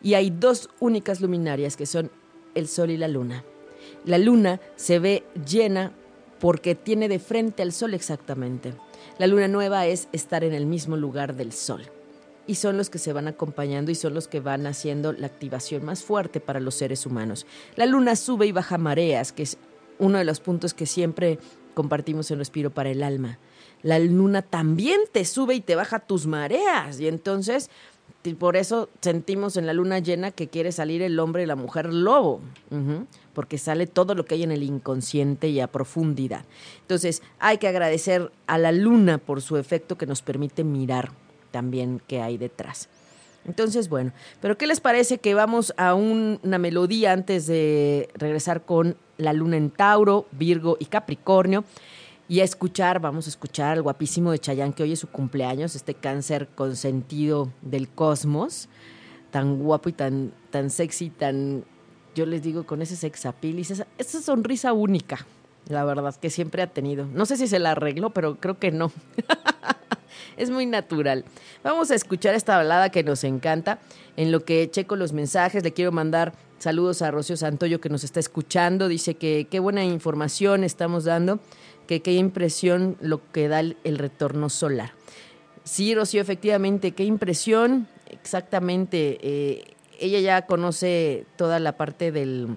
[0.02, 2.10] y hay dos únicas luminarias que son
[2.54, 3.44] el Sol y la Luna.
[4.04, 5.92] La Luna se ve llena
[6.42, 8.74] porque tiene de frente al Sol exactamente.
[9.16, 11.82] La luna nueva es estar en el mismo lugar del Sol.
[12.48, 15.84] Y son los que se van acompañando y son los que van haciendo la activación
[15.84, 17.46] más fuerte para los seres humanos.
[17.76, 19.56] La luna sube y baja mareas, que es
[20.00, 21.38] uno de los puntos que siempre
[21.74, 23.38] compartimos en Respiro para el alma.
[23.82, 26.98] La luna también te sube y te baja tus mareas.
[26.98, 27.70] Y entonces
[28.24, 31.56] y por eso sentimos en la luna llena que quiere salir el hombre y la
[31.56, 32.40] mujer lobo,
[33.34, 36.44] porque sale todo lo que hay en el inconsciente y a profundidad.
[36.82, 41.12] Entonces hay que agradecer a la luna por su efecto que nos permite mirar
[41.50, 42.88] también qué hay detrás.
[43.44, 48.96] Entonces, bueno, pero ¿qué les parece que vamos a una melodía antes de regresar con
[49.18, 51.64] la luna en Tauro, Virgo y Capricornio?
[52.32, 55.76] Y a escuchar, vamos a escuchar al guapísimo de Chayán que hoy es su cumpleaños,
[55.76, 58.70] este cáncer con sentido del cosmos,
[59.30, 61.62] tan guapo y tan, tan sexy, tan,
[62.14, 65.26] yo les digo, con ese sex appeal y esa, esa sonrisa única,
[65.68, 67.04] la verdad, que siempre ha tenido.
[67.04, 68.90] No sé si se la arregló, pero creo que no.
[70.38, 71.26] es muy natural.
[71.62, 73.78] Vamos a escuchar esta balada que nos encanta.
[74.16, 78.04] En lo que checo los mensajes, le quiero mandar saludos a Rocío Santoyo que nos
[78.04, 78.88] está escuchando.
[78.88, 81.40] Dice que qué buena información estamos dando
[81.92, 84.92] que qué impresión lo que da el, retorno solar.
[85.62, 89.18] Sí, Rocío, efectivamente, qué impresión, exactamente.
[89.20, 89.64] Eh,
[90.00, 92.56] ella ya conoce toda la parte del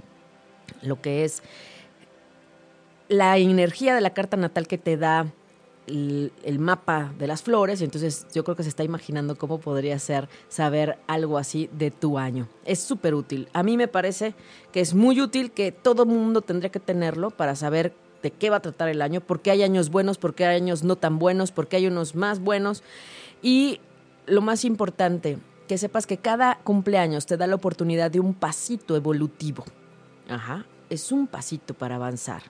[0.84, 1.44] lo que es
[3.10, 5.28] la energía de la carta natal que te da
[5.88, 10.30] el, mapa de las flores, entonces yo creo que se está imaginando cómo podría ser
[10.48, 12.48] saber algo así de tu año.
[12.64, 13.50] Es súper útil.
[13.52, 14.34] A mí me parece
[14.72, 17.94] que es muy útil que todo mundo tendría que tenerlo para saber
[18.26, 20.96] de qué va a tratar el año, porque hay años buenos, porque hay años no
[20.96, 22.82] tan buenos, porque hay unos más buenos.
[23.44, 23.80] Y
[24.26, 28.96] lo más importante, que sepas que cada cumpleaños te da la oportunidad de un pasito
[28.96, 29.64] evolutivo.
[30.28, 32.42] Ajá, es un pasito para avanzar.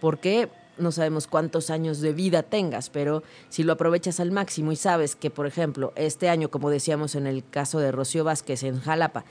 [0.00, 4.76] Porque no sabemos cuántos años de vida tengas, pero si lo aprovechas al máximo y
[4.76, 8.80] sabes que, por ejemplo, este año, como decíamos en el caso de Rocío Vázquez en
[8.80, 9.26] Jalapa,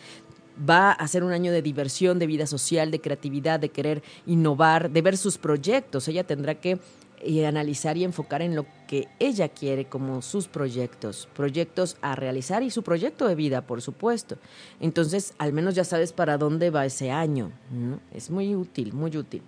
[0.68, 4.90] va a ser un año de diversión, de vida social, de creatividad, de querer innovar,
[4.92, 6.08] de ver sus proyectos.
[6.08, 6.80] Ella tendrá que
[7.22, 12.64] eh, analizar y enfocar en lo que ella quiere como sus proyectos, proyectos a realizar
[12.64, 14.38] y su proyecto de vida, por supuesto.
[14.80, 17.52] Entonces, al menos ya sabes para dónde va ese año.
[18.14, 19.42] Es muy útil, muy útil.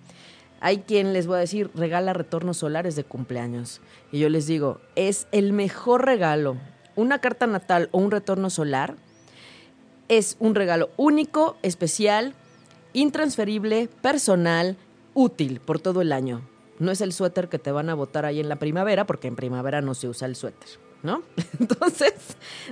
[0.60, 3.80] Hay quien les voy a decir, regala retornos solares de cumpleaños.
[4.12, 6.56] Y yo les digo, es el mejor regalo.
[6.94, 8.96] Una carta natal o un retorno solar
[10.08, 12.34] es un regalo único, especial,
[12.92, 14.76] intransferible, personal,
[15.14, 16.42] útil por todo el año.
[16.78, 19.36] No es el suéter que te van a botar ahí en la primavera, porque en
[19.36, 20.68] primavera no se usa el suéter,
[21.02, 21.22] ¿no?
[21.60, 22.14] Entonces,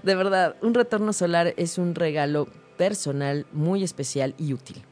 [0.03, 4.83] de verdad, un retorno solar es un regalo personal, muy especial y útil.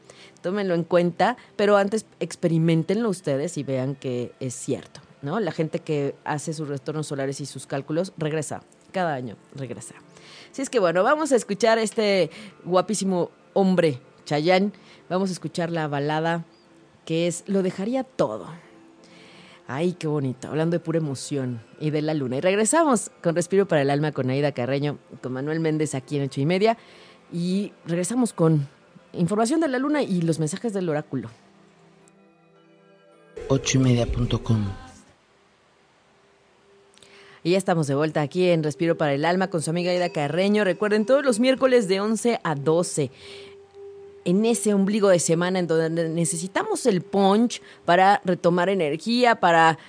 [0.41, 5.01] Tómenlo en cuenta, pero antes experimentenlo ustedes y vean que es cierto.
[5.21, 5.39] ¿no?
[5.39, 9.95] La gente que hace sus retornos solares y sus cálculos regresa, cada año regresa.
[10.51, 12.29] Así es que bueno, vamos a escuchar este
[12.63, 14.73] guapísimo hombre, Chayán.
[15.09, 16.45] Vamos a escuchar la balada
[17.05, 18.47] que es Lo dejaría todo.
[19.67, 22.37] Ay, qué bonito, hablando de pura emoción y de la luna.
[22.37, 26.23] Y regresamos con Respiro para el Alma con Aida Carreño, con Manuel Méndez aquí en
[26.23, 26.75] ocho y media.
[27.31, 28.67] Y regresamos con
[29.13, 31.29] información de la luna y los mensajes del oráculo.
[33.47, 34.88] Ocho y media.com
[37.49, 40.63] ya estamos de vuelta aquí en Respiro para el Alma con su amiga Aida Carreño.
[40.63, 43.11] Recuerden, todos los miércoles de 11 a 12
[44.25, 49.79] en ese ombligo de semana en donde necesitamos el punch para retomar energía, para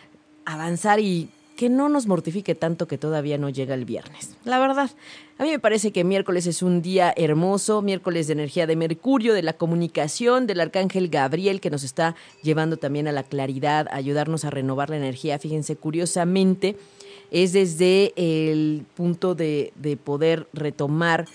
[0.44, 4.34] avanzar y que no nos mortifique tanto que todavía no llega el viernes.
[4.44, 4.90] La verdad,
[5.36, 9.34] a mí me parece que miércoles es un día hermoso, miércoles de energía de Mercurio,
[9.34, 13.96] de la comunicación, del arcángel Gabriel que nos está llevando también a la claridad, a
[13.96, 15.38] ayudarnos a renovar la energía.
[15.38, 16.76] Fíjense, curiosamente,
[17.30, 19.72] es desde el punto de,
[20.02, 21.26] poder retomar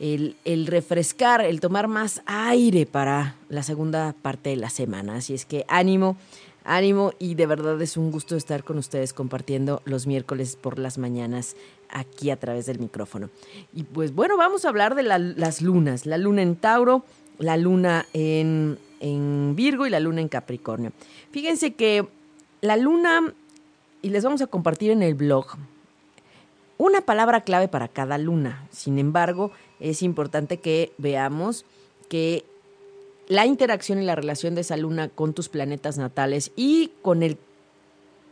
[0.00, 5.16] el, el, refrescar, el tomar más aire para la segunda parte de la semana.
[5.16, 6.16] Así es que ánimo,
[6.64, 10.98] ánimo y de verdad es un gusto estar con ustedes compartiendo los miércoles por las
[10.98, 11.56] mañanas
[11.90, 13.30] aquí a través del micrófono.
[13.74, 17.04] Y pues bueno, vamos a hablar de las lunas, la luna en Tauro,
[17.38, 20.92] la luna en, en Virgo y la luna en Capricornio.
[21.30, 22.06] Fíjense que
[22.60, 23.32] la luna
[24.06, 25.46] y les vamos a compartir en el blog
[26.78, 28.68] una palabra clave para cada luna.
[28.70, 29.50] Sin embargo,
[29.80, 31.64] es importante que veamos
[32.08, 32.44] que
[33.26, 37.36] la interacción y la relación de esa luna con tus planetas natales y con el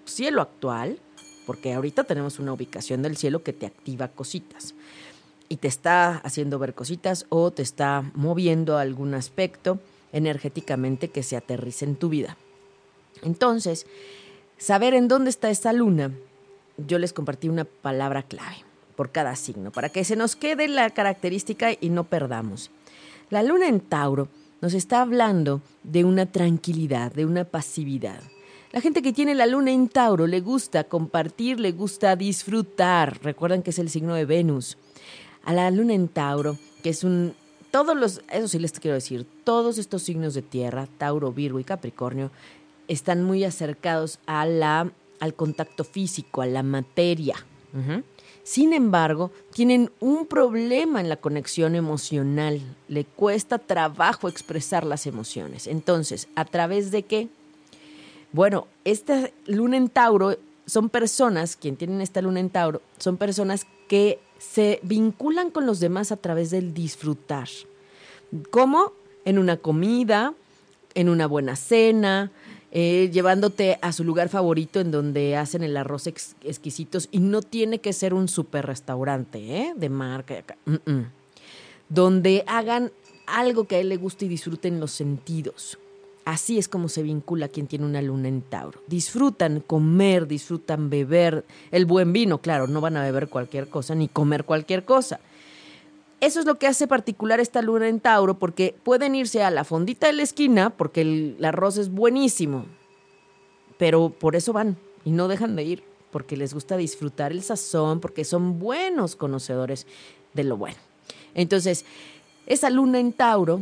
[0.04, 1.00] cielo actual,
[1.44, 4.76] porque ahorita tenemos una ubicación del cielo que te activa cositas
[5.48, 9.80] y te está haciendo ver cositas o te está moviendo algún aspecto
[10.12, 12.36] energéticamente que se aterrice en tu vida.
[13.22, 13.86] Entonces,
[14.64, 16.10] saber en dónde está esa luna,
[16.78, 18.64] yo les compartí una palabra clave
[18.96, 22.70] por cada signo, para que se nos quede la característica y no perdamos.
[23.28, 24.28] La luna en Tauro
[24.62, 28.22] nos está hablando de una tranquilidad, de una pasividad.
[28.72, 33.22] La gente que tiene la luna en Tauro le gusta compartir, le gusta disfrutar.
[33.22, 34.78] Recuerdan que es el signo de Venus.
[35.44, 37.34] A la luna en Tauro, que es un...
[37.70, 41.64] Todos los, eso sí les quiero decir, todos estos signos de tierra, Tauro, Virgo y
[41.64, 42.30] Capricornio,
[42.88, 47.36] están muy acercados a la, al contacto físico, a la materia.
[48.44, 52.60] Sin embargo, tienen un problema en la conexión emocional.
[52.88, 55.66] Le cuesta trabajo expresar las emociones.
[55.66, 57.28] Entonces, ¿a través de qué?
[58.32, 63.66] Bueno, esta luna en Tauro son personas, quien tienen esta luna en Tauro, son personas
[63.88, 67.48] que se vinculan con los demás a través del disfrutar.
[68.50, 68.92] ¿Cómo?
[69.24, 70.34] En una comida,
[70.94, 72.30] en una buena cena,
[72.76, 77.78] eh, llevándote a su lugar favorito en donde hacen el arroz exquisitos y no tiene
[77.78, 79.74] que ser un super restaurante ¿eh?
[79.76, 80.42] de marca,
[81.88, 82.90] donde hagan
[83.28, 85.78] algo que a él le guste y disfruten los sentidos.
[86.24, 88.80] Así es como se vincula quien tiene una luna en Tauro.
[88.88, 94.08] Disfrutan comer, disfrutan beber el buen vino, claro, no van a beber cualquier cosa ni
[94.08, 95.20] comer cualquier cosa.
[96.20, 99.64] Eso es lo que hace particular esta luna en Tauro, porque pueden irse a la
[99.64, 102.66] fondita de la esquina, porque el, arroz es buenísimo,
[103.78, 108.00] pero por eso van y no dejan de ir, porque les gusta disfrutar el sazón,
[108.00, 109.86] porque son buenos conocedores
[110.32, 110.78] de lo bueno.
[111.34, 111.84] Entonces,
[112.46, 113.60] esa luna en Tauro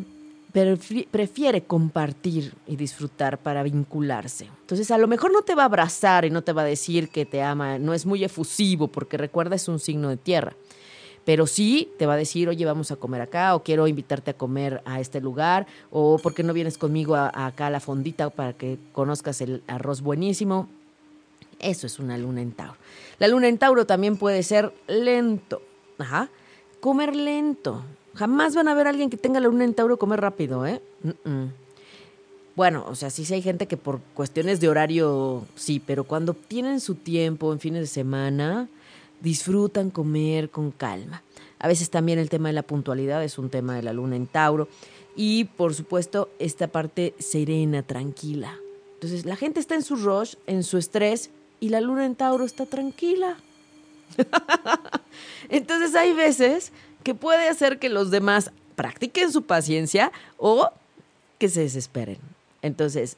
[1.11, 4.49] prefiere compartir y disfrutar para vincularse.
[4.61, 7.09] Entonces, a lo mejor no te va a abrazar y no te va a decir
[7.09, 10.55] que te ama, no es muy efusivo, porque recuerda es un signo de tierra
[11.25, 14.35] pero sí te va a decir, oye, vamos a comer acá, o quiero invitarte a
[14.35, 18.53] comer a este lugar, o ¿por qué no vienes conmigo acá a la fondita para
[18.53, 20.69] que conozcas el arroz buenísimo?
[21.59, 22.77] Eso es una luna en Tauro.
[23.19, 25.63] La luna en Tauro también puede ser lento.
[25.99, 26.29] Ajá.
[26.81, 27.85] Comer lento.
[28.15, 30.83] Jamás van a ver a alguien que tenga la luna en Tauro comer rápido, ¿eh?
[32.57, 36.81] Bueno, o sea, sí, hay gente que por cuestiones de horario sí, pero cuando tienen
[36.81, 38.69] su tiempo en fines de semana,
[39.23, 41.23] disfrutan comer con calma.
[41.59, 44.27] A veces también el tema de la puntualidad es un tema de la luna en
[44.27, 44.69] Tauro.
[45.15, 48.59] Y por supuesto, esta parte serena, tranquila.
[48.95, 52.45] Entonces, la gente está en su rush, en su estrés, y la luna en Tauro
[52.45, 53.37] está tranquila.
[55.49, 56.73] Entonces, hay veces
[57.05, 60.71] que puede hacer que los demás practiquen su paciencia o
[61.39, 62.19] que se desesperen.
[62.63, 63.17] Entonces,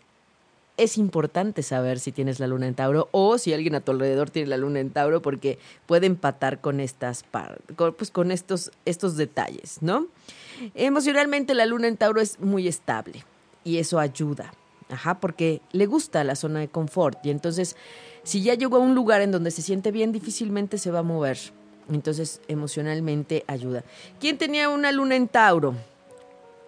[0.76, 4.30] es importante saber si tienes la luna en Tauro o si alguien a tu alrededor
[4.30, 7.60] tiene la luna en Tauro porque puede empatar con estas par
[7.96, 10.06] pues con estos estos detalles, ¿no?
[10.74, 13.24] Emocionalmente la luna en Tauro es muy estable
[13.62, 14.52] y eso ayuda.
[14.90, 17.76] Ajá, porque le gusta la zona de confort y entonces
[18.24, 21.02] si ya llegó a un lugar en donde se siente bien, difícilmente se va a
[21.02, 21.38] mover.
[21.90, 23.84] Entonces, emocionalmente ayuda.
[24.18, 25.74] ¿Quién tenía una luna en Tauro?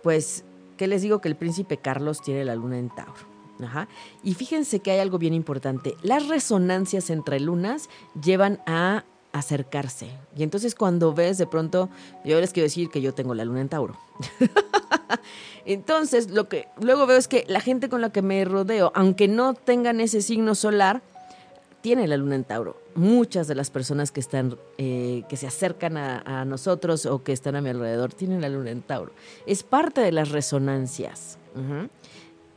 [0.02, 0.44] Pues,
[0.76, 1.22] ¿qué les digo?
[1.22, 3.36] Que el príncipe Carlos tiene la luna en Tauro.
[3.62, 3.88] Ajá.
[4.22, 5.96] Y fíjense que hay algo bien importante.
[6.02, 7.88] Las resonancias entre lunas
[8.20, 10.09] llevan a acercarse.
[10.36, 11.88] Y entonces cuando ves de pronto,
[12.24, 13.96] yo les quiero decir que yo tengo la luna en Tauro.
[15.64, 19.28] entonces, lo que luego veo es que la gente con la que me rodeo, aunque
[19.28, 21.02] no tengan ese signo solar,
[21.82, 22.80] tiene la luna en Tauro.
[22.94, 27.54] Muchas de las personas que están, eh, que se acercan a, nosotros o que están
[27.54, 29.12] a mi alrededor tienen la luna en Tauro.
[29.46, 31.38] Es parte de las resonancias.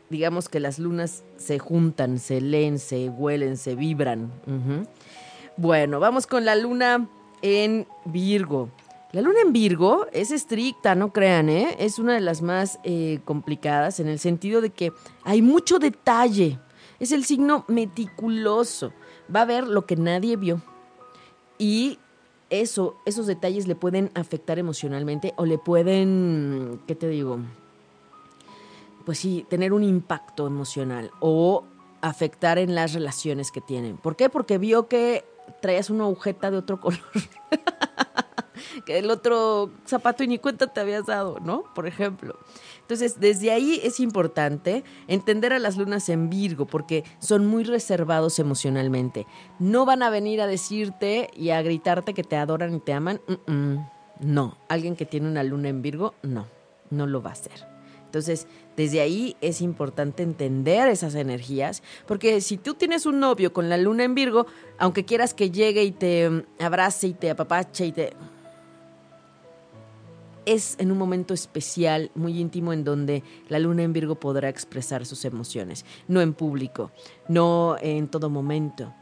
[0.10, 4.32] Digamos que las lunas se juntan, se leen, se huelen, se vibran.
[5.58, 7.08] Bueno, vamos con la luna
[7.42, 8.70] en Virgo.
[9.12, 11.76] La luna en Virgo es estricta, no crean, ¿eh?
[11.80, 14.92] Es una de las más eh, complicadas en el sentido de que
[15.24, 16.60] hay mucho detalle.
[17.00, 18.94] Es el signo meticuloso
[19.34, 20.62] va a ver lo que nadie vio.
[21.58, 22.00] Y
[22.50, 27.40] eso, esos detalles le pueden afectar emocionalmente o le pueden, ¿qué te digo?
[29.06, 31.64] Pues sí, tener un impacto emocional o
[32.02, 33.98] afectar en las relaciones que tienen.
[33.98, 34.30] ¿Por qué?
[34.30, 35.26] Porque vio que
[35.62, 37.00] traías una agujeta de otro color.
[38.86, 41.64] que el otro zapato y ni cuenta te habías dado, ¿no?
[41.74, 42.38] Por ejemplo.
[42.82, 48.40] Entonces, desde ahí es importante entender a las lunas en Virgo porque son muy reservados
[48.40, 49.28] emocionalmente.
[49.60, 53.22] No van a venir a decirte y a gritarte que te adoran y te aman.
[54.20, 56.48] No, alguien que tiene una luna en Virgo, no,
[56.90, 57.68] no lo va a hacer.
[58.06, 58.48] Entonces,
[58.80, 63.76] desde ahí es importante entender esas energías, porque si tú tienes un novio con la
[63.76, 64.46] luna en Virgo,
[64.78, 68.14] aunque quieras que llegue y te abrace y te apapache y te
[70.46, 75.06] es en un momento especial, muy íntimo, en donde la luna en Virgo podrá expresar
[75.06, 76.92] sus emociones, no en público,
[77.28, 78.94] no en todo momento.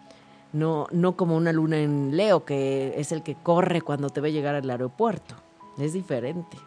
[0.53, 4.31] No, no como una luna en Leo, que es el que corre cuando te ve
[4.31, 5.35] llegar al aeropuerto.
[5.77, 6.57] Es diferente.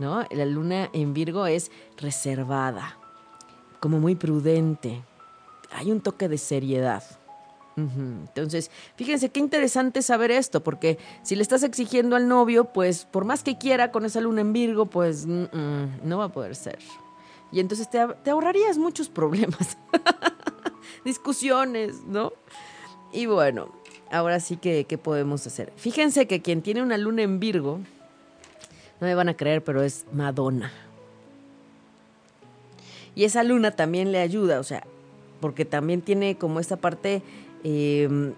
[0.00, 0.24] ¿No?
[0.30, 2.98] La luna en Virgo es reservada,
[3.78, 5.02] como muy prudente.
[5.70, 7.04] Hay un toque de seriedad.
[7.76, 13.24] Entonces, fíjense qué interesante saber esto, porque si le estás exigiendo al novio, pues por
[13.24, 16.78] más que quiera con esa luna en Virgo, pues no va a poder ser.
[17.52, 19.78] Y entonces te, ahorrarías muchos problemas,
[21.04, 22.32] discusiones, ¿no?
[23.12, 23.70] Y bueno,
[24.10, 25.72] ahora sí que, ¿qué podemos hacer?
[25.76, 27.80] Fíjense que quien tiene una luna en Virgo,
[29.00, 30.72] no me van a creer, pero es Madonna.
[33.14, 34.84] Y esa luna también le ayuda, o sea,
[35.40, 37.22] porque también tiene como esta parte
[37.62, 38.34] Em,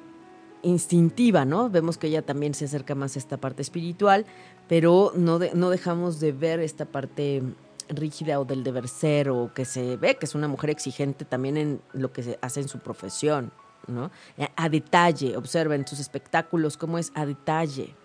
[0.65, 1.71] instintiva, ¿no?
[1.71, 4.27] Vemos que ella también se acerca más a esta parte espiritual,
[4.69, 7.43] pero no, no dejamos de ver esta parte
[7.89, 11.57] rígida o del deber ser o que se ve que es una mujer exigente también
[11.57, 13.51] en lo que se hace en su profesión,
[13.89, 14.13] ¿no?
[14.55, 17.97] A detalle, observen sus espectáculos, cómo es a detalle.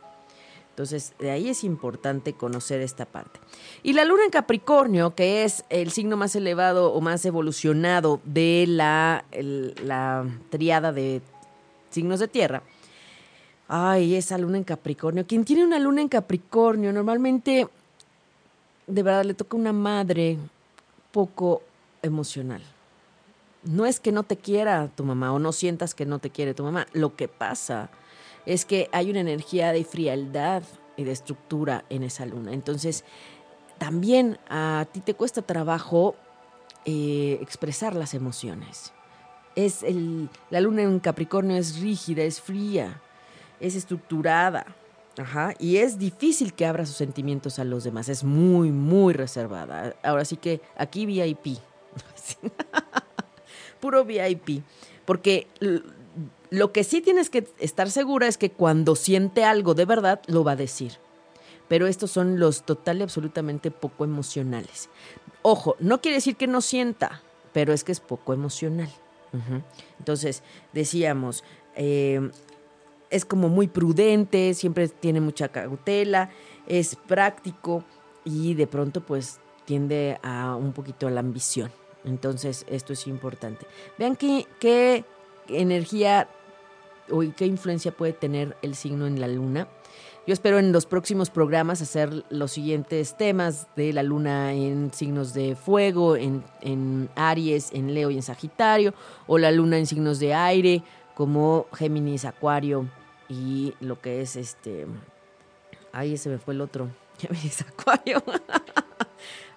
[0.77, 3.39] Entonces, de ahí es importante conocer esta parte.
[3.81, 8.65] Y la luna en Capricornio, que es el signo más elevado o más evolucionado de
[8.67, 9.25] la,
[9.83, 11.23] la triada de
[11.89, 12.61] signos de tierra.
[13.67, 15.25] Ay, esa luna en Capricornio.
[15.25, 17.67] Quien tiene una luna en Capricornio, normalmente,
[18.85, 20.37] de verdad, le toca una madre
[21.11, 21.63] poco
[22.03, 22.61] emocional.
[23.63, 26.53] No es que no te quiera tu mamá o no sientas que no te quiere
[26.53, 26.85] tu mamá.
[26.93, 27.89] Lo que pasa
[28.47, 30.63] es que hay una energía de frialdad
[30.95, 32.53] y de estructura en esa luna.
[32.53, 33.03] Entonces,
[33.77, 36.15] también a ti te cuesta trabajo
[36.85, 38.93] eh, expresar las emociones.
[39.55, 43.01] Es el, la luna en Capricornio es rígida, es fría,
[43.59, 44.65] es estructurada.
[45.17, 49.95] Ajá, y es difícil que abra sus sentimientos a los demás, es muy, muy reservada.
[50.03, 51.57] Ahora sí que aquí VIP,
[53.81, 54.61] puro VIP,
[55.05, 55.47] porque
[56.49, 60.43] lo que sí tienes que estar segura es que cuando siente algo de verdad, lo
[60.43, 60.93] va a decir.
[61.67, 64.89] Pero estos son los total y absolutamente poco emocionales.
[65.41, 67.21] Ojo, no quiere decir que no sienta,
[67.53, 68.89] pero es que es poco emocional.
[69.99, 70.41] Entonces,
[70.73, 71.43] decíamos,
[71.75, 72.31] eh,
[73.09, 76.31] es como muy prudente, siempre tiene mucha cautela,
[76.65, 77.83] es práctico
[78.23, 81.71] y de pronto pues tiende a un poquito a la ambición.
[82.03, 83.67] Entonces, esto es importante.
[83.97, 85.05] Vean qué, qué
[85.49, 86.29] energía
[87.11, 89.67] o qué influencia puede tener el signo en la luna.
[90.27, 95.33] Yo espero en los próximos programas hacer los siguientes temas de la luna en signos
[95.33, 98.93] de fuego, en, en Aries, en Leo y en Sagitario,
[99.25, 100.83] o la luna en signos de aire,
[101.15, 102.89] como Géminis, Acuario
[103.29, 104.85] y lo que es este...
[105.93, 106.89] Ay, ese me fue el otro.
[107.17, 108.21] Géminis, Acuario.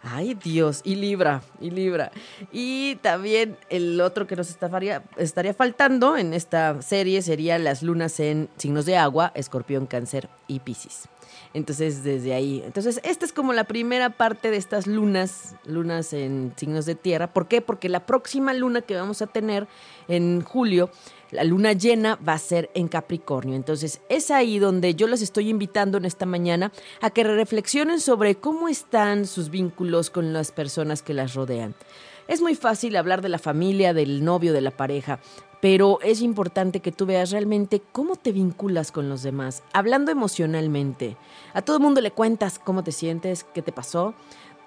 [0.03, 2.11] Ay, Dios, y Libra, y Libra.
[2.53, 5.03] Y también el otro que nos estaría,
[5.55, 11.09] faltando en esta serie sería las lunas en signos de agua, escorpión, cáncer y piscis.
[11.53, 12.63] Entonces, desde ahí.
[12.65, 17.33] Entonces, esta es como la primera parte de estas lunas, lunas en signos de tierra.
[17.33, 17.61] ¿Por qué?
[17.61, 19.67] Porque la próxima luna que vamos a tener
[20.09, 20.91] en julio
[21.31, 23.57] la luna llena va a ser en Capricornio.
[23.57, 28.37] Entonces es ahí donde yo los estoy invitando en esta mañana a que reflexionen sobre
[28.37, 31.75] cómo están sus vínculos con las personas que las rodean.
[32.29, 35.19] Es muy fácil hablar de la familia, del novio, de la pareja,
[35.61, 41.17] pero es importante que tú veas realmente cómo te vinculas con los demás, hablando emocionalmente.
[41.55, 44.15] A todo el mundo le cuentas cómo te sientes, qué te pasó,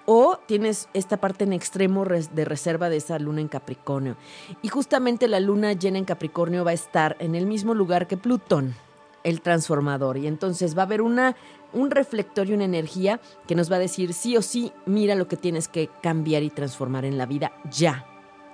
[0.06, 4.16] o tienes esta parte en extremo de reserva de esa luna en Capricornio.
[4.62, 8.16] Y justamente la luna llena en Capricornio va a estar en el mismo lugar que
[8.16, 8.74] Plutón,
[9.22, 10.18] el transformador.
[10.18, 11.36] Y entonces va a haber una,
[11.72, 15.28] un reflector y una energía que nos va a decir sí o sí, mira lo
[15.28, 18.06] que tienes que cambiar y transformar en la vida ya.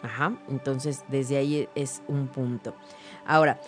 [0.02, 0.38] Ajá.
[0.48, 2.74] Entonces desde ahí es un punto.
[3.26, 3.60] Ahora,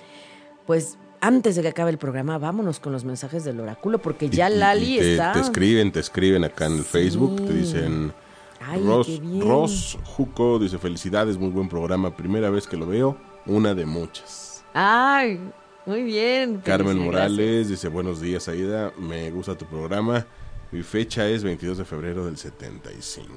[0.67, 4.51] pues antes de que acabe el programa, vámonos con los mensajes del oráculo, porque ya
[4.51, 5.33] Lali está.
[5.33, 8.13] Te escriben, te escriben acá en el Facebook, te dicen.
[8.61, 8.85] Ay,
[9.41, 12.15] Ross, Juco dice: Felicidades, muy buen programa.
[12.15, 13.17] Primera vez que lo veo,
[13.47, 14.65] una de muchas.
[14.75, 15.41] Ay,
[15.87, 16.61] muy bien.
[16.65, 18.93] Carmen Morales dice: Buenos días, Aida.
[18.99, 20.27] Me gusta tu programa.
[20.73, 23.33] Mi fecha es 22 de febrero del 75.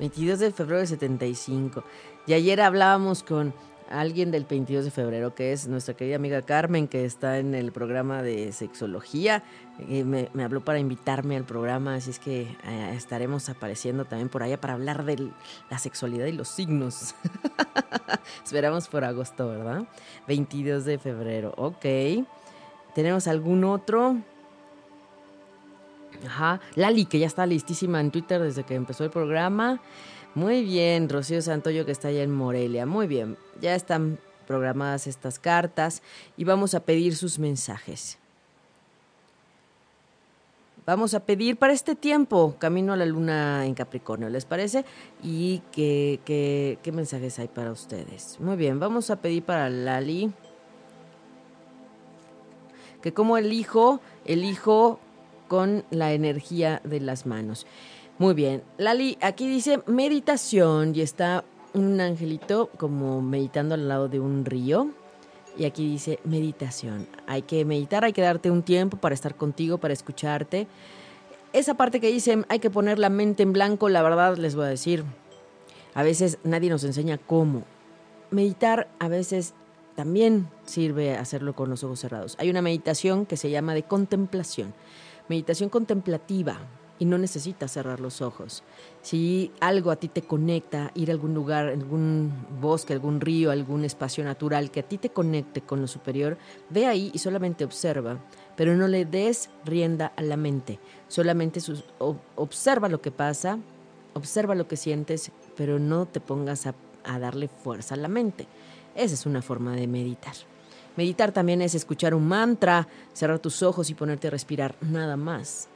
[0.00, 1.84] 22 de febrero del 75.
[2.26, 3.54] Y ayer hablábamos con
[3.90, 7.72] alguien del 22 de febrero, que es nuestra querida amiga Carmen, que está en el
[7.72, 9.42] programa de sexología.
[9.88, 14.42] Eh, me, habló para invitarme al programa, así es que eh, estaremos apareciendo también por
[14.42, 15.30] allá para hablar de
[15.70, 17.14] la sexualidad y los signos.
[18.44, 19.84] Esperamos por agosto, ¿verdad?
[20.28, 21.84] 22 de febrero, ok.
[22.94, 24.16] ¿Tenemos algún otro?
[26.26, 29.80] Ajá, Lali, que ya está listísima en Twitter desde que empezó el programa.
[30.34, 32.86] Muy bien, Rocío Santoyo que está allá en Morelia.
[32.86, 36.02] Muy bien, ya están programadas estas cartas
[36.36, 38.18] y vamos a pedir sus mensajes.
[40.86, 44.84] Vamos a pedir para este tiempo Camino a la Luna en Capricornio, ¿les parece?
[45.22, 48.38] ¿Y qué, qué, qué mensajes hay para ustedes?
[48.40, 50.30] Muy bien, vamos a pedir para Lali
[53.00, 54.98] que como elijo, elijo
[55.46, 57.66] con la energía de las manos.
[58.16, 58.62] Muy bien.
[58.78, 64.90] Lali, aquí dice meditación y está un angelito como meditando al lado de un río.
[65.58, 67.08] Y aquí dice meditación.
[67.26, 70.68] Hay que meditar, hay que darte un tiempo para estar contigo, para escucharte.
[71.52, 74.66] Esa parte que dice hay que poner la mente en blanco, la verdad les voy
[74.66, 75.04] a decir,
[75.94, 77.64] a veces nadie nos enseña cómo.
[78.30, 79.54] Meditar a veces
[79.96, 82.36] también sirve hacerlo con los ojos cerrados.
[82.38, 84.72] Hay una meditación que se llama de contemplación,
[85.28, 86.60] meditación contemplativa
[86.98, 88.62] y no necesitas cerrar los ojos.
[89.02, 93.84] Si algo a ti te conecta, ir a algún lugar, algún bosque, algún río, algún
[93.84, 96.38] espacio natural que a ti te conecte con lo superior,
[96.70, 98.18] ve ahí y solamente observa,
[98.56, 100.78] pero no le des rienda a la mente.
[101.08, 101.60] Solamente
[102.36, 103.58] observa lo que pasa,
[104.14, 106.74] observa lo que sientes, pero no te pongas a,
[107.18, 108.46] darle fuerza a la mente.
[108.94, 110.34] Esa es una forma de meditar.
[110.96, 115.68] Meditar también es escuchar un mantra, cerrar tus ojos y ponerte a respirar, nada más.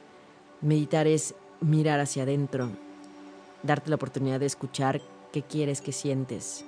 [0.61, 2.69] Meditar es mirar hacia adentro,
[3.63, 5.01] darte la oportunidad de escuchar
[5.31, 6.65] qué quieres, qué sientes.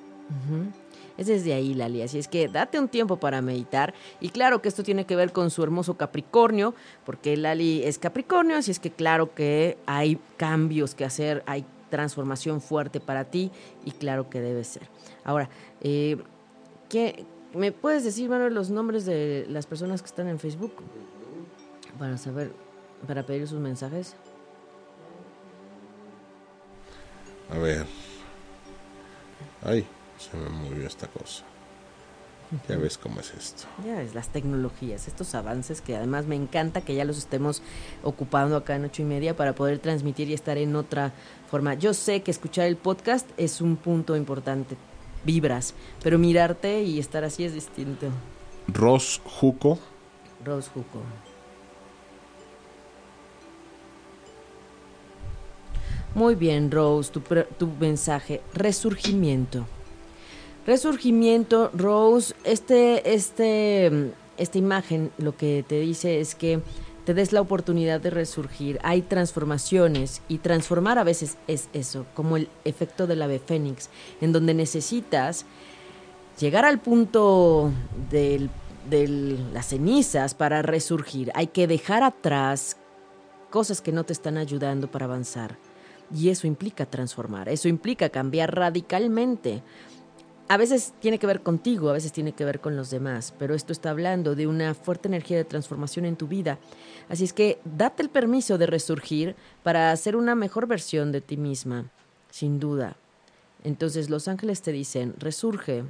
[1.18, 2.02] Es desde ahí, Lali.
[2.02, 3.94] Así es que date un tiempo para meditar.
[4.22, 6.74] Y claro que esto tiene que ver con su hermoso Capricornio,
[7.06, 12.62] porque Lali es Capricornio, así es que claro que hay cambios que hacer, hay transformación
[12.62, 13.52] fuerte para ti
[13.84, 14.84] y claro que debe ser.
[15.26, 15.50] Ahora,
[15.82, 16.18] eh,
[16.90, 20.74] ¿qué, ¿me puedes decir, Manuel, los nombres de las personas que están en Facebook?
[22.00, 22.52] Para saber
[23.08, 24.16] para pedir sus mensajes?
[27.50, 27.86] A ver.
[29.64, 29.86] Ay,
[30.18, 31.44] se me movió esta cosa.
[32.68, 33.64] Ya ves cómo es esto.
[33.86, 37.62] Ya ves, las tecnologías, estos avances que además me encanta que ya los estemos
[38.04, 41.14] ocupando acá en ocho y media para poder transmitir y estar en otra
[41.50, 41.76] forma.
[41.76, 44.76] Yo sé que escuchar el podcast es un punto importante,
[45.24, 45.74] vibras,
[46.04, 48.08] pero mirarte y estar así es distinto.
[48.68, 49.80] Ros Juco.
[50.44, 51.00] Ros Juco.
[56.14, 57.22] Muy bien, Rose, tu,
[57.58, 58.42] tu mensaje.
[58.54, 59.66] Resurgimiento.
[60.68, 66.60] Resurgimiento, Rose, este, este, esta imagen lo que te dice es que
[67.06, 68.78] te des la oportunidad de resurgir.
[68.84, 73.90] Hay transformaciones y transformar a veces es eso, como el efecto del ave fénix,
[74.20, 75.46] en donde necesitas
[76.40, 77.72] llegar al punto
[78.12, 78.50] de
[79.54, 81.32] las cenizas para resurgir.
[81.34, 82.78] Hay que dejar atrás
[83.50, 85.58] cosas que no te están ayudando para avanzar.
[86.14, 89.64] Y eso implica transformar, eso implica cambiar radicalmente
[90.52, 93.56] a veces tiene que ver contigo, a veces tiene que ver con los demás, pero
[93.56, 96.60] esto está hablando de una fuerte energía de transformación en tu vida.
[97.08, 101.38] Así es que date el permiso de resurgir para hacer una mejor versión de ti
[101.38, 101.90] misma,
[102.32, 102.98] sin duda.
[103.64, 105.84] Entonces los ángeles te dicen, resurge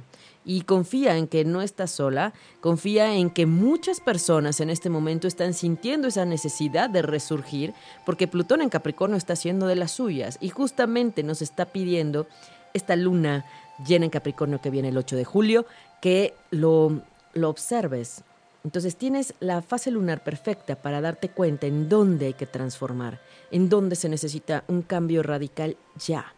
[0.44, 5.28] y confía en que no estás sola, confía en que muchas personas en este momento
[5.28, 7.72] están sintiendo esa necesidad de resurgir,
[8.04, 12.26] porque Plutón en Capricornio está haciendo de las suyas y justamente nos está pidiendo
[12.74, 13.44] esta luna
[13.86, 15.66] llena en Capricornio que viene el 8 de julio,
[16.00, 17.00] que lo,
[17.34, 18.22] lo observes.
[18.64, 23.20] Entonces tienes la fase lunar perfecta para darte cuenta en dónde hay que transformar,
[23.50, 26.34] en dónde se necesita un cambio radical ya.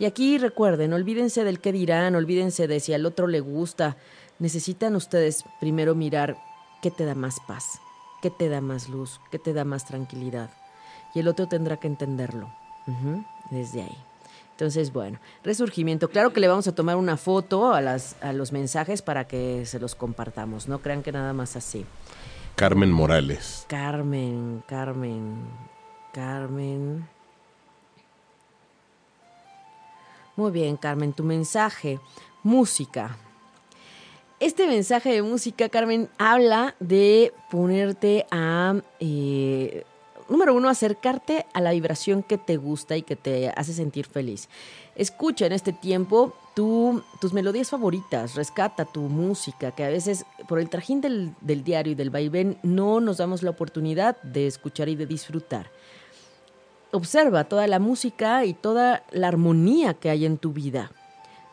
[0.00, 3.98] Y aquí recuerden, olvídense del qué dirán, olvídense de si al otro le gusta.
[4.38, 6.38] Necesitan ustedes primero mirar
[6.80, 7.82] qué te da más paz,
[8.22, 10.48] qué te da más luz, qué te da más tranquilidad.
[11.14, 12.50] Y el otro tendrá que entenderlo
[13.50, 13.98] desde ahí.
[14.52, 16.08] Entonces, bueno, resurgimiento.
[16.08, 19.66] Claro que le vamos a tomar una foto a, las, a los mensajes para que
[19.66, 20.66] se los compartamos.
[20.66, 21.84] No crean que nada más así.
[22.56, 23.66] Carmen Morales.
[23.68, 25.44] Carmen, Carmen,
[26.14, 27.06] Carmen.
[30.36, 32.00] Muy bien, Carmen, tu mensaje.
[32.42, 33.16] Música.
[34.38, 39.84] Este mensaje de música, Carmen, habla de ponerte a eh,
[40.30, 44.48] número uno, acercarte a la vibración que te gusta y que te hace sentir feliz.
[44.94, 50.68] Escucha en este tiempo tus melodías favoritas, rescata tu música, que a veces por el
[50.68, 54.96] trajín del, del diario y del vaivén no nos damos la oportunidad de escuchar y
[54.96, 55.70] de disfrutar.
[56.92, 60.90] Observa toda la música y toda la armonía que hay en tu vida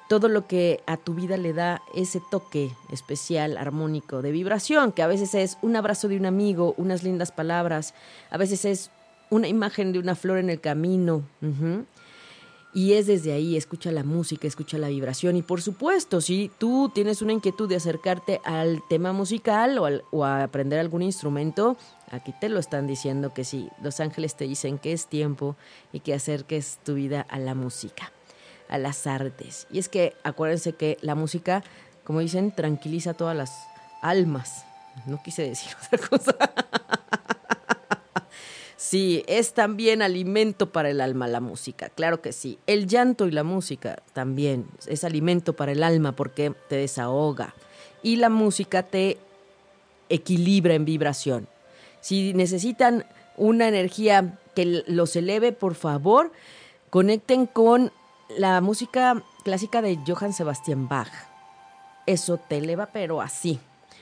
[0.08, 5.02] todo lo que a tu vida le da ese toque especial, armónico, de vibración, que
[5.02, 7.94] a veces es un abrazo de un amigo, unas lindas palabras,
[8.30, 8.92] a veces es
[9.30, 11.24] una imagen de una flor en el camino.
[12.78, 15.36] Y es desde ahí, escucha la música, escucha la vibración.
[15.36, 20.24] Y por supuesto, si tú tienes una inquietud de acercarte al tema musical o, o
[20.24, 21.76] a aprender algún instrumento,
[22.12, 25.56] aquí te lo están diciendo que sí, los ángeles te dicen que es tiempo
[25.92, 28.12] y que acerques tu vida a la música
[28.70, 29.66] a las artes.
[29.72, 31.64] Y es que acuérdense que la música,
[32.04, 33.58] como dicen, tranquiliza todas las
[34.04, 34.66] almas.
[35.08, 36.36] No quise decir otra cosa.
[38.78, 42.60] Sí, es también alimento para el alma la música, claro que sí.
[42.68, 47.56] El llanto y la música también es alimento para el alma porque te desahoga.
[48.04, 49.18] Y la música te
[50.10, 51.48] equilibra en vibración.
[52.02, 53.04] Si necesitan
[53.36, 56.32] una energía que los eleve, por favor,
[56.92, 57.92] conecten con
[58.38, 61.12] la música clásica de Johann Sebastian Bach.
[62.06, 63.60] Eso te eleva, pero así.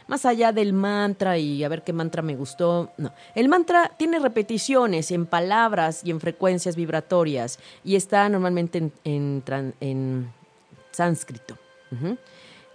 [0.08, 3.12] Más allá del mantra y a ver qué mantra me gustó, no.
[3.34, 9.43] El mantra tiene repeticiones en palabras y en frecuencias vibratorias y está normalmente en,
[9.80, 10.34] en,
[10.91, 11.58] sánscrito.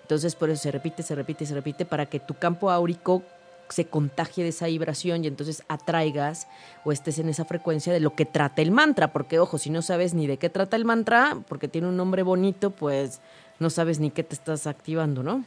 [0.03, 3.23] Entonces por eso se repite, se repite, se repite para que tu campo áurico
[3.69, 6.49] se contagie de esa vibración y entonces atraigas
[6.85, 9.83] o estés en esa frecuencia de lo que trata el mantra, porque ojo, si no
[9.83, 13.21] sabes ni de qué trata el mantra, porque tiene un nombre bonito, pues
[13.61, 15.45] no sabes ni qué te estás activando, ¿no?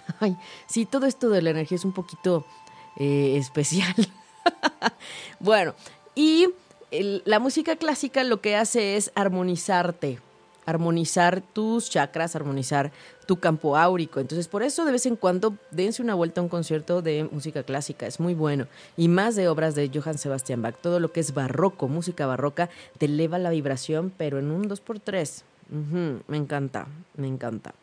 [0.20, 0.36] Ay,
[0.66, 2.44] sí, todo esto de la energía es un poquito
[2.96, 3.94] eh, especial.
[5.40, 5.74] bueno,
[6.14, 6.48] y
[6.90, 10.20] la música clásica lo que hace es armonizarte,
[10.64, 12.92] armonizar tus chakras, armonizar
[13.26, 14.20] tu campo áurico.
[14.20, 17.62] Entonces, por eso de vez en cuando dense una vuelta a un concierto de música
[17.62, 18.66] clásica, es muy bueno.
[18.96, 22.70] Y más de obras de Johann Sebastian Bach, todo lo que es barroco, música barroca,
[22.96, 25.42] te eleva la vibración, pero en un 2x3.
[26.26, 26.86] me encanta,
[27.16, 27.74] me encanta.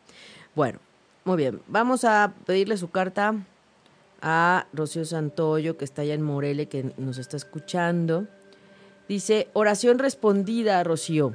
[0.56, 0.80] Bueno,
[1.26, 3.34] muy bien, vamos a pedirle su carta
[4.22, 8.28] a Rocío Santoyo, que está allá en Morele, que nos está escuchando.
[9.08, 11.34] Dice, oración respondida, Rocío.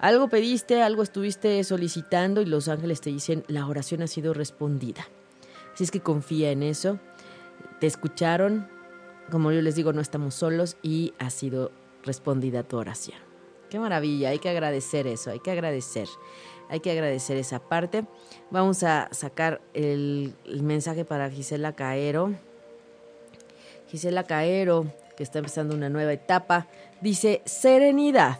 [0.00, 5.06] Algo pediste, algo estuviste solicitando y los ángeles te dicen, la oración ha sido respondida.
[5.72, 6.98] Así es que confía en eso.
[7.80, 8.68] Te escucharon,
[9.30, 11.72] como yo les digo, no estamos solos y ha sido
[12.02, 13.18] respondida tu oración.
[13.70, 16.06] Qué maravilla, hay que agradecer eso, hay que agradecer,
[16.72, 18.04] hay que agradecer esa parte.
[18.50, 22.32] Vamos a sacar el, mensaje para Gisela Caero.
[23.90, 26.66] Gisela Caero, que está empezando una nueva etapa,
[27.02, 28.38] dice, serenidad.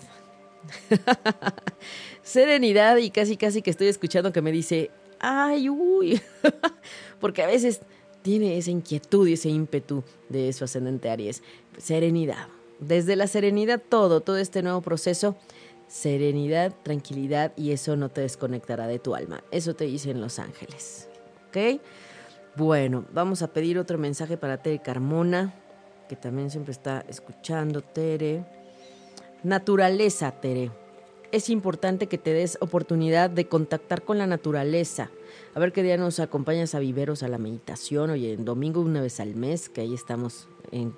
[2.22, 6.18] Serenidad y casi casi que estoy escuchando que me dice, ay, uy,
[7.20, 7.82] porque a veces
[8.22, 11.42] tiene esa inquietud y ese ímpetu de su ascendente Aries.
[11.76, 12.46] Serenidad.
[12.80, 15.36] Desde la serenidad todo, todo este nuevo proceso,
[15.92, 19.44] serenidad, tranquilidad y eso no te desconectará de tu alma.
[19.50, 21.10] Eso te dicen los ángeles.
[21.48, 21.82] ¿Ok?
[22.56, 25.52] Bueno, vamos a pedir otro mensaje para Tere Carmona,
[26.08, 28.42] que también siempre está escuchando, Tere.
[29.42, 30.70] Naturaleza, Tere.
[31.30, 35.10] Es importante que te des oportunidad de contactar con la naturaleza.
[35.54, 38.08] A ver qué día nos acompañas a Viveros a la meditación.
[38.08, 40.94] Oye, en domingo una vez al mes, que ahí estamos en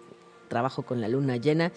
[0.46, 1.72] trabajo con la luna llena.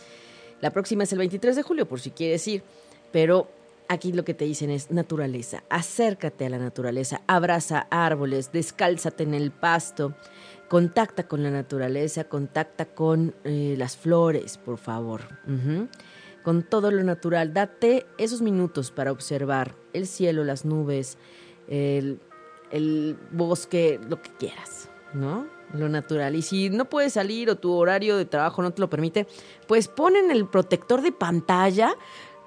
[0.62, 2.64] La próxima es el 23 de julio, por si quieres ir.
[3.12, 3.50] Pero
[3.88, 5.64] aquí lo que te dicen es naturaleza.
[5.70, 10.14] Acércate a la naturaleza, abraza árboles, descálzate en el pasto,
[10.68, 15.22] contacta con la naturaleza, contacta con eh, las flores, por favor
[16.48, 17.54] con todo lo natural.
[17.54, 21.18] Date esos minutos para observar el cielo, las nubes,
[21.68, 22.22] el,
[23.32, 25.46] bosque, lo que quieras, ¿no?
[25.74, 26.38] Lo natural.
[26.38, 29.28] Y si no puedes salir o tu horario de trabajo no te lo permite,
[29.68, 31.94] pues pon en el protector de pantalla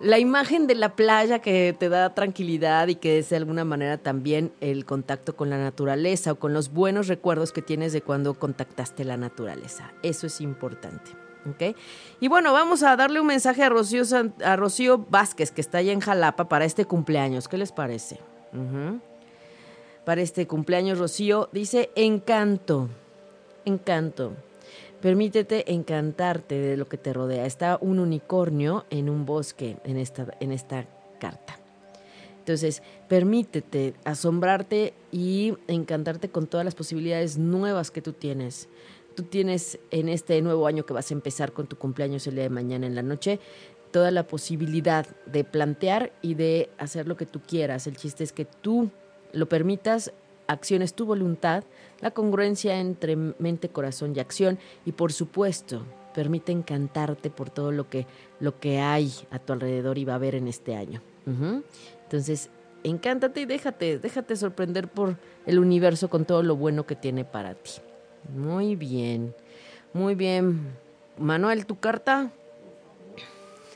[0.00, 3.98] la imagen de la playa que te da tranquilidad y que es de alguna manera
[3.98, 8.34] también el contacto con la naturaleza o con los buenos recuerdos que tienes de cuando
[8.34, 9.92] contactaste la naturaleza.
[10.02, 11.12] Eso es importante.
[12.20, 14.02] Y bueno, vamos a darle un mensaje a Rocío,
[14.44, 17.48] a Rocío Vázquez, que está allá en Jalapa, para este cumpleaños.
[17.48, 18.20] ¿Qué les parece?
[20.04, 22.88] Para este cumpleaños, Rocío dice, encanto,
[23.64, 24.32] encanto.
[25.00, 27.46] Permítete encantarte de lo que te rodea.
[27.46, 30.86] Está un unicornio en un bosque en esta, en esta
[31.18, 31.58] carta.
[32.38, 38.68] Entonces, permítete asombrarte y encantarte con todas las posibilidades nuevas que tú tienes
[39.14, 42.44] tú tienes en este nuevo año que vas a empezar con tu cumpleaños el día
[42.44, 43.38] de mañana en la noche,
[43.90, 47.86] toda la posibilidad de plantear y de hacer lo que tú quieras.
[47.86, 48.90] El chiste es que tú
[49.32, 50.12] lo permitas,
[50.46, 51.64] acciones tu voluntad,
[52.00, 55.84] la congruencia entre mente, corazón y acción y por supuesto,
[56.14, 58.06] permite encantarte por todo lo que,
[58.40, 61.02] lo que hay a tu alrededor y va a haber en este año.
[62.02, 62.50] Entonces,
[62.82, 67.54] encántate y déjate, déjate sorprender por el universo con todo lo bueno que tiene para
[67.54, 67.72] ti.
[68.34, 69.34] Muy bien,
[69.92, 70.74] muy bien.
[71.18, 72.32] Manuel, ¿tu carta?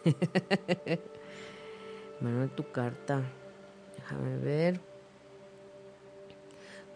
[2.20, 3.22] Manuel, tu carta.
[3.96, 4.93] Déjame ver.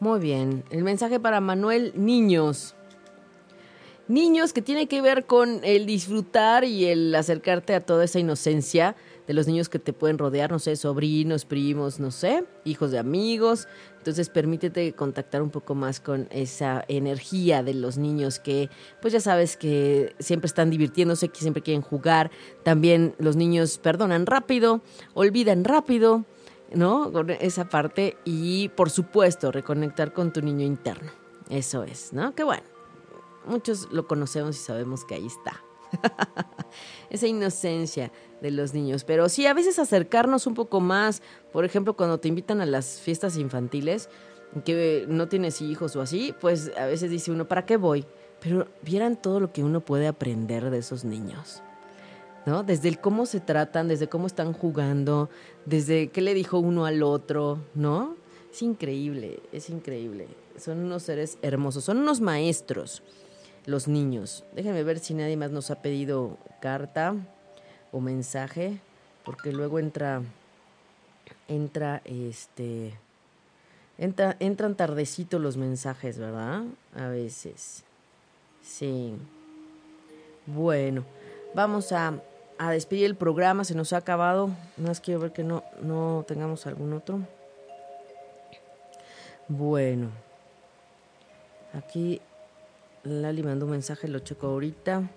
[0.01, 0.65] Muy bien.
[0.71, 2.75] El mensaje para Manuel, niños.
[4.07, 8.97] Niños que tiene que ver con el disfrutar y el acercarte a toda esa inocencia
[9.27, 12.99] de los niños que te pueden rodear, no sé, sobrinos, primos, no sé, hijos de
[12.99, 13.69] amigos.
[13.99, 18.71] Entonces permítete contactar un poco más con esa energía de los niños que,
[19.03, 22.31] pues ya sabes que siempre están divirtiéndose, que siempre quieren jugar.
[22.63, 24.81] También los niños perdonan rápido,
[25.13, 26.25] olvidan rápido,
[26.73, 27.12] ¿no?
[27.12, 28.16] Con esa parte.
[28.25, 31.11] Y por supuesto, reconectar con tu niño interno.
[31.51, 32.35] Eso es, ¿no?
[32.35, 32.64] Que bueno,
[33.47, 35.62] muchos lo conocemos y sabemos que ahí está.
[37.11, 39.05] esa inocencia de los niños.
[39.05, 43.01] Pero sí, a veces acercarnos un poco más, por ejemplo, cuando te invitan a las
[43.01, 44.09] fiestas infantiles,
[44.64, 48.07] que no tienes hijos o así, pues a veces dice uno, ¿para qué voy?
[48.41, 51.62] Pero vieran todo lo que uno puede aprender de esos niños.
[52.49, 52.63] ¿No?
[52.63, 55.29] Desde el cómo se tratan, desde cómo están jugando,
[55.67, 58.17] desde qué le dijo uno al otro, ¿no?
[58.51, 60.29] Es increíble, es increíble.
[60.59, 63.03] Son unos seres hermosos, son unos maestros
[63.67, 64.47] los niños.
[64.55, 67.17] Déjenme ver si nadie más nos ha pedido carta
[67.93, 68.81] o mensaje,
[69.27, 70.23] porque luego entra,
[71.49, 72.95] entra, este,
[73.99, 76.63] entra, entran tardecito los mensajes, ¿verdad?
[76.97, 77.85] A veces.
[78.63, 79.13] Sí.
[80.47, 81.05] Bueno,
[81.55, 82.23] vamos a,
[82.59, 84.51] a despedir el programa, se nos ha acabado.
[84.77, 87.21] Más quiero ver que no, no tengamos algún otro.
[89.49, 90.11] Bueno,
[91.73, 92.21] aquí
[93.05, 95.09] Lali mandó un mensaje, lo checo ahorita.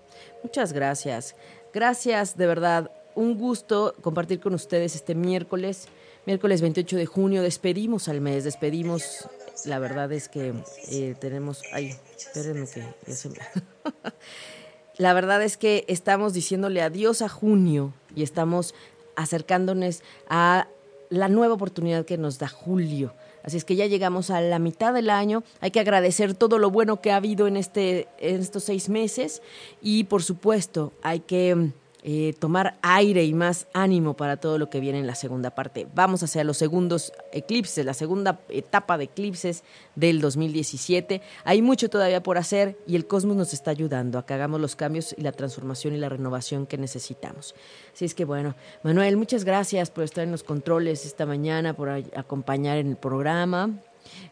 [0.44, 1.36] Muchas gracias.
[1.74, 2.92] Gracias, de verdad.
[3.16, 5.88] Un gusto compartir con ustedes este miércoles,
[6.26, 7.42] miércoles 28 de junio.
[7.42, 9.28] Despedimos al mes, despedimos.
[9.66, 10.54] La verdad es que
[10.90, 11.62] eh, tenemos.
[11.74, 13.36] Ay, espérenme que ya se me.
[14.98, 18.74] La verdad es que estamos diciéndole adiós a junio y estamos
[19.16, 20.68] acercándonos a
[21.10, 23.14] la nueva oportunidad que nos da julio.
[23.44, 25.44] Así es que ya llegamos a la mitad del año.
[25.60, 29.42] Hay que agradecer todo lo bueno que ha habido en, este, en estos seis meses
[29.82, 31.72] y por supuesto hay que
[32.04, 35.88] eh, tomar aire y más ánimo para todo lo que viene en la segunda parte.
[35.94, 39.64] Vamos hacia los segundos eclipses, la segunda etapa de eclipses
[39.96, 41.22] del 2017.
[41.44, 44.76] Hay mucho todavía por hacer y el cosmos nos está ayudando a que hagamos los
[44.76, 47.54] cambios y la transformación y la renovación que necesitamos.
[47.94, 51.90] Así es que bueno, Manuel, muchas gracias por estar en los controles esta mañana, por
[51.90, 53.70] acompañar en el programa.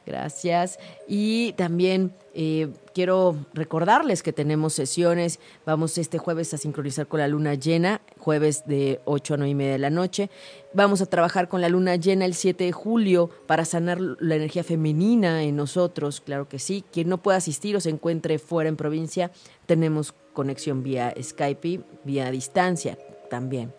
[0.05, 0.79] Gracias.
[1.07, 5.39] Y también eh, quiero recordarles que tenemos sesiones.
[5.65, 9.55] Vamos este jueves a sincronizar con la luna llena, jueves de 8 a 9 y
[9.55, 10.29] media de la noche.
[10.73, 14.63] Vamos a trabajar con la luna llena el 7 de julio para sanar la energía
[14.63, 16.83] femenina en nosotros, claro que sí.
[16.91, 19.31] Quien no pueda asistir o se encuentre fuera en provincia,
[19.65, 22.97] tenemos conexión vía Skype, vía distancia
[23.29, 23.73] también.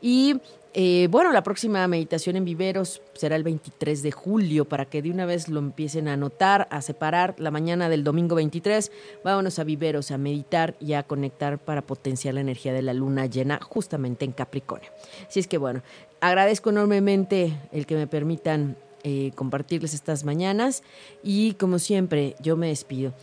[0.00, 0.40] Y
[0.74, 5.10] eh, bueno, la próxima meditación en viveros será el 23 de julio para que de
[5.10, 8.92] una vez lo empiecen a anotar, a separar la mañana del domingo 23.
[9.24, 13.26] Vámonos a viveros a meditar y a conectar para potenciar la energía de la luna
[13.26, 14.90] llena justamente en Capricornio.
[15.26, 15.82] Así es que bueno,
[16.20, 20.82] agradezco enormemente el que me permitan eh, compartirles estas mañanas
[21.22, 23.14] y como siempre yo me despido.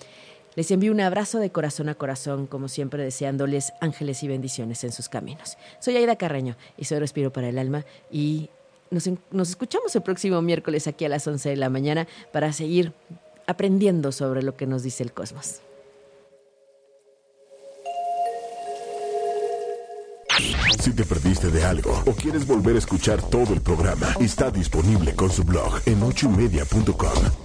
[0.55, 4.91] Les envío un abrazo de corazón a corazón, como siempre deseándoles ángeles y bendiciones en
[4.91, 5.57] sus caminos.
[5.79, 8.49] Soy Aida Carreño y soy Respiro para el Alma y
[8.89, 9.07] nos,
[9.49, 12.93] escuchamos el próximo miércoles aquí a las 11 de la mañana para seguir
[13.47, 15.61] aprendiendo sobre lo que nos dice el cosmos.
[20.79, 25.15] Si te perdiste de algo o quieres volver a escuchar todo el programa, está disponible
[25.15, 27.44] con su blog en ochoymedia.com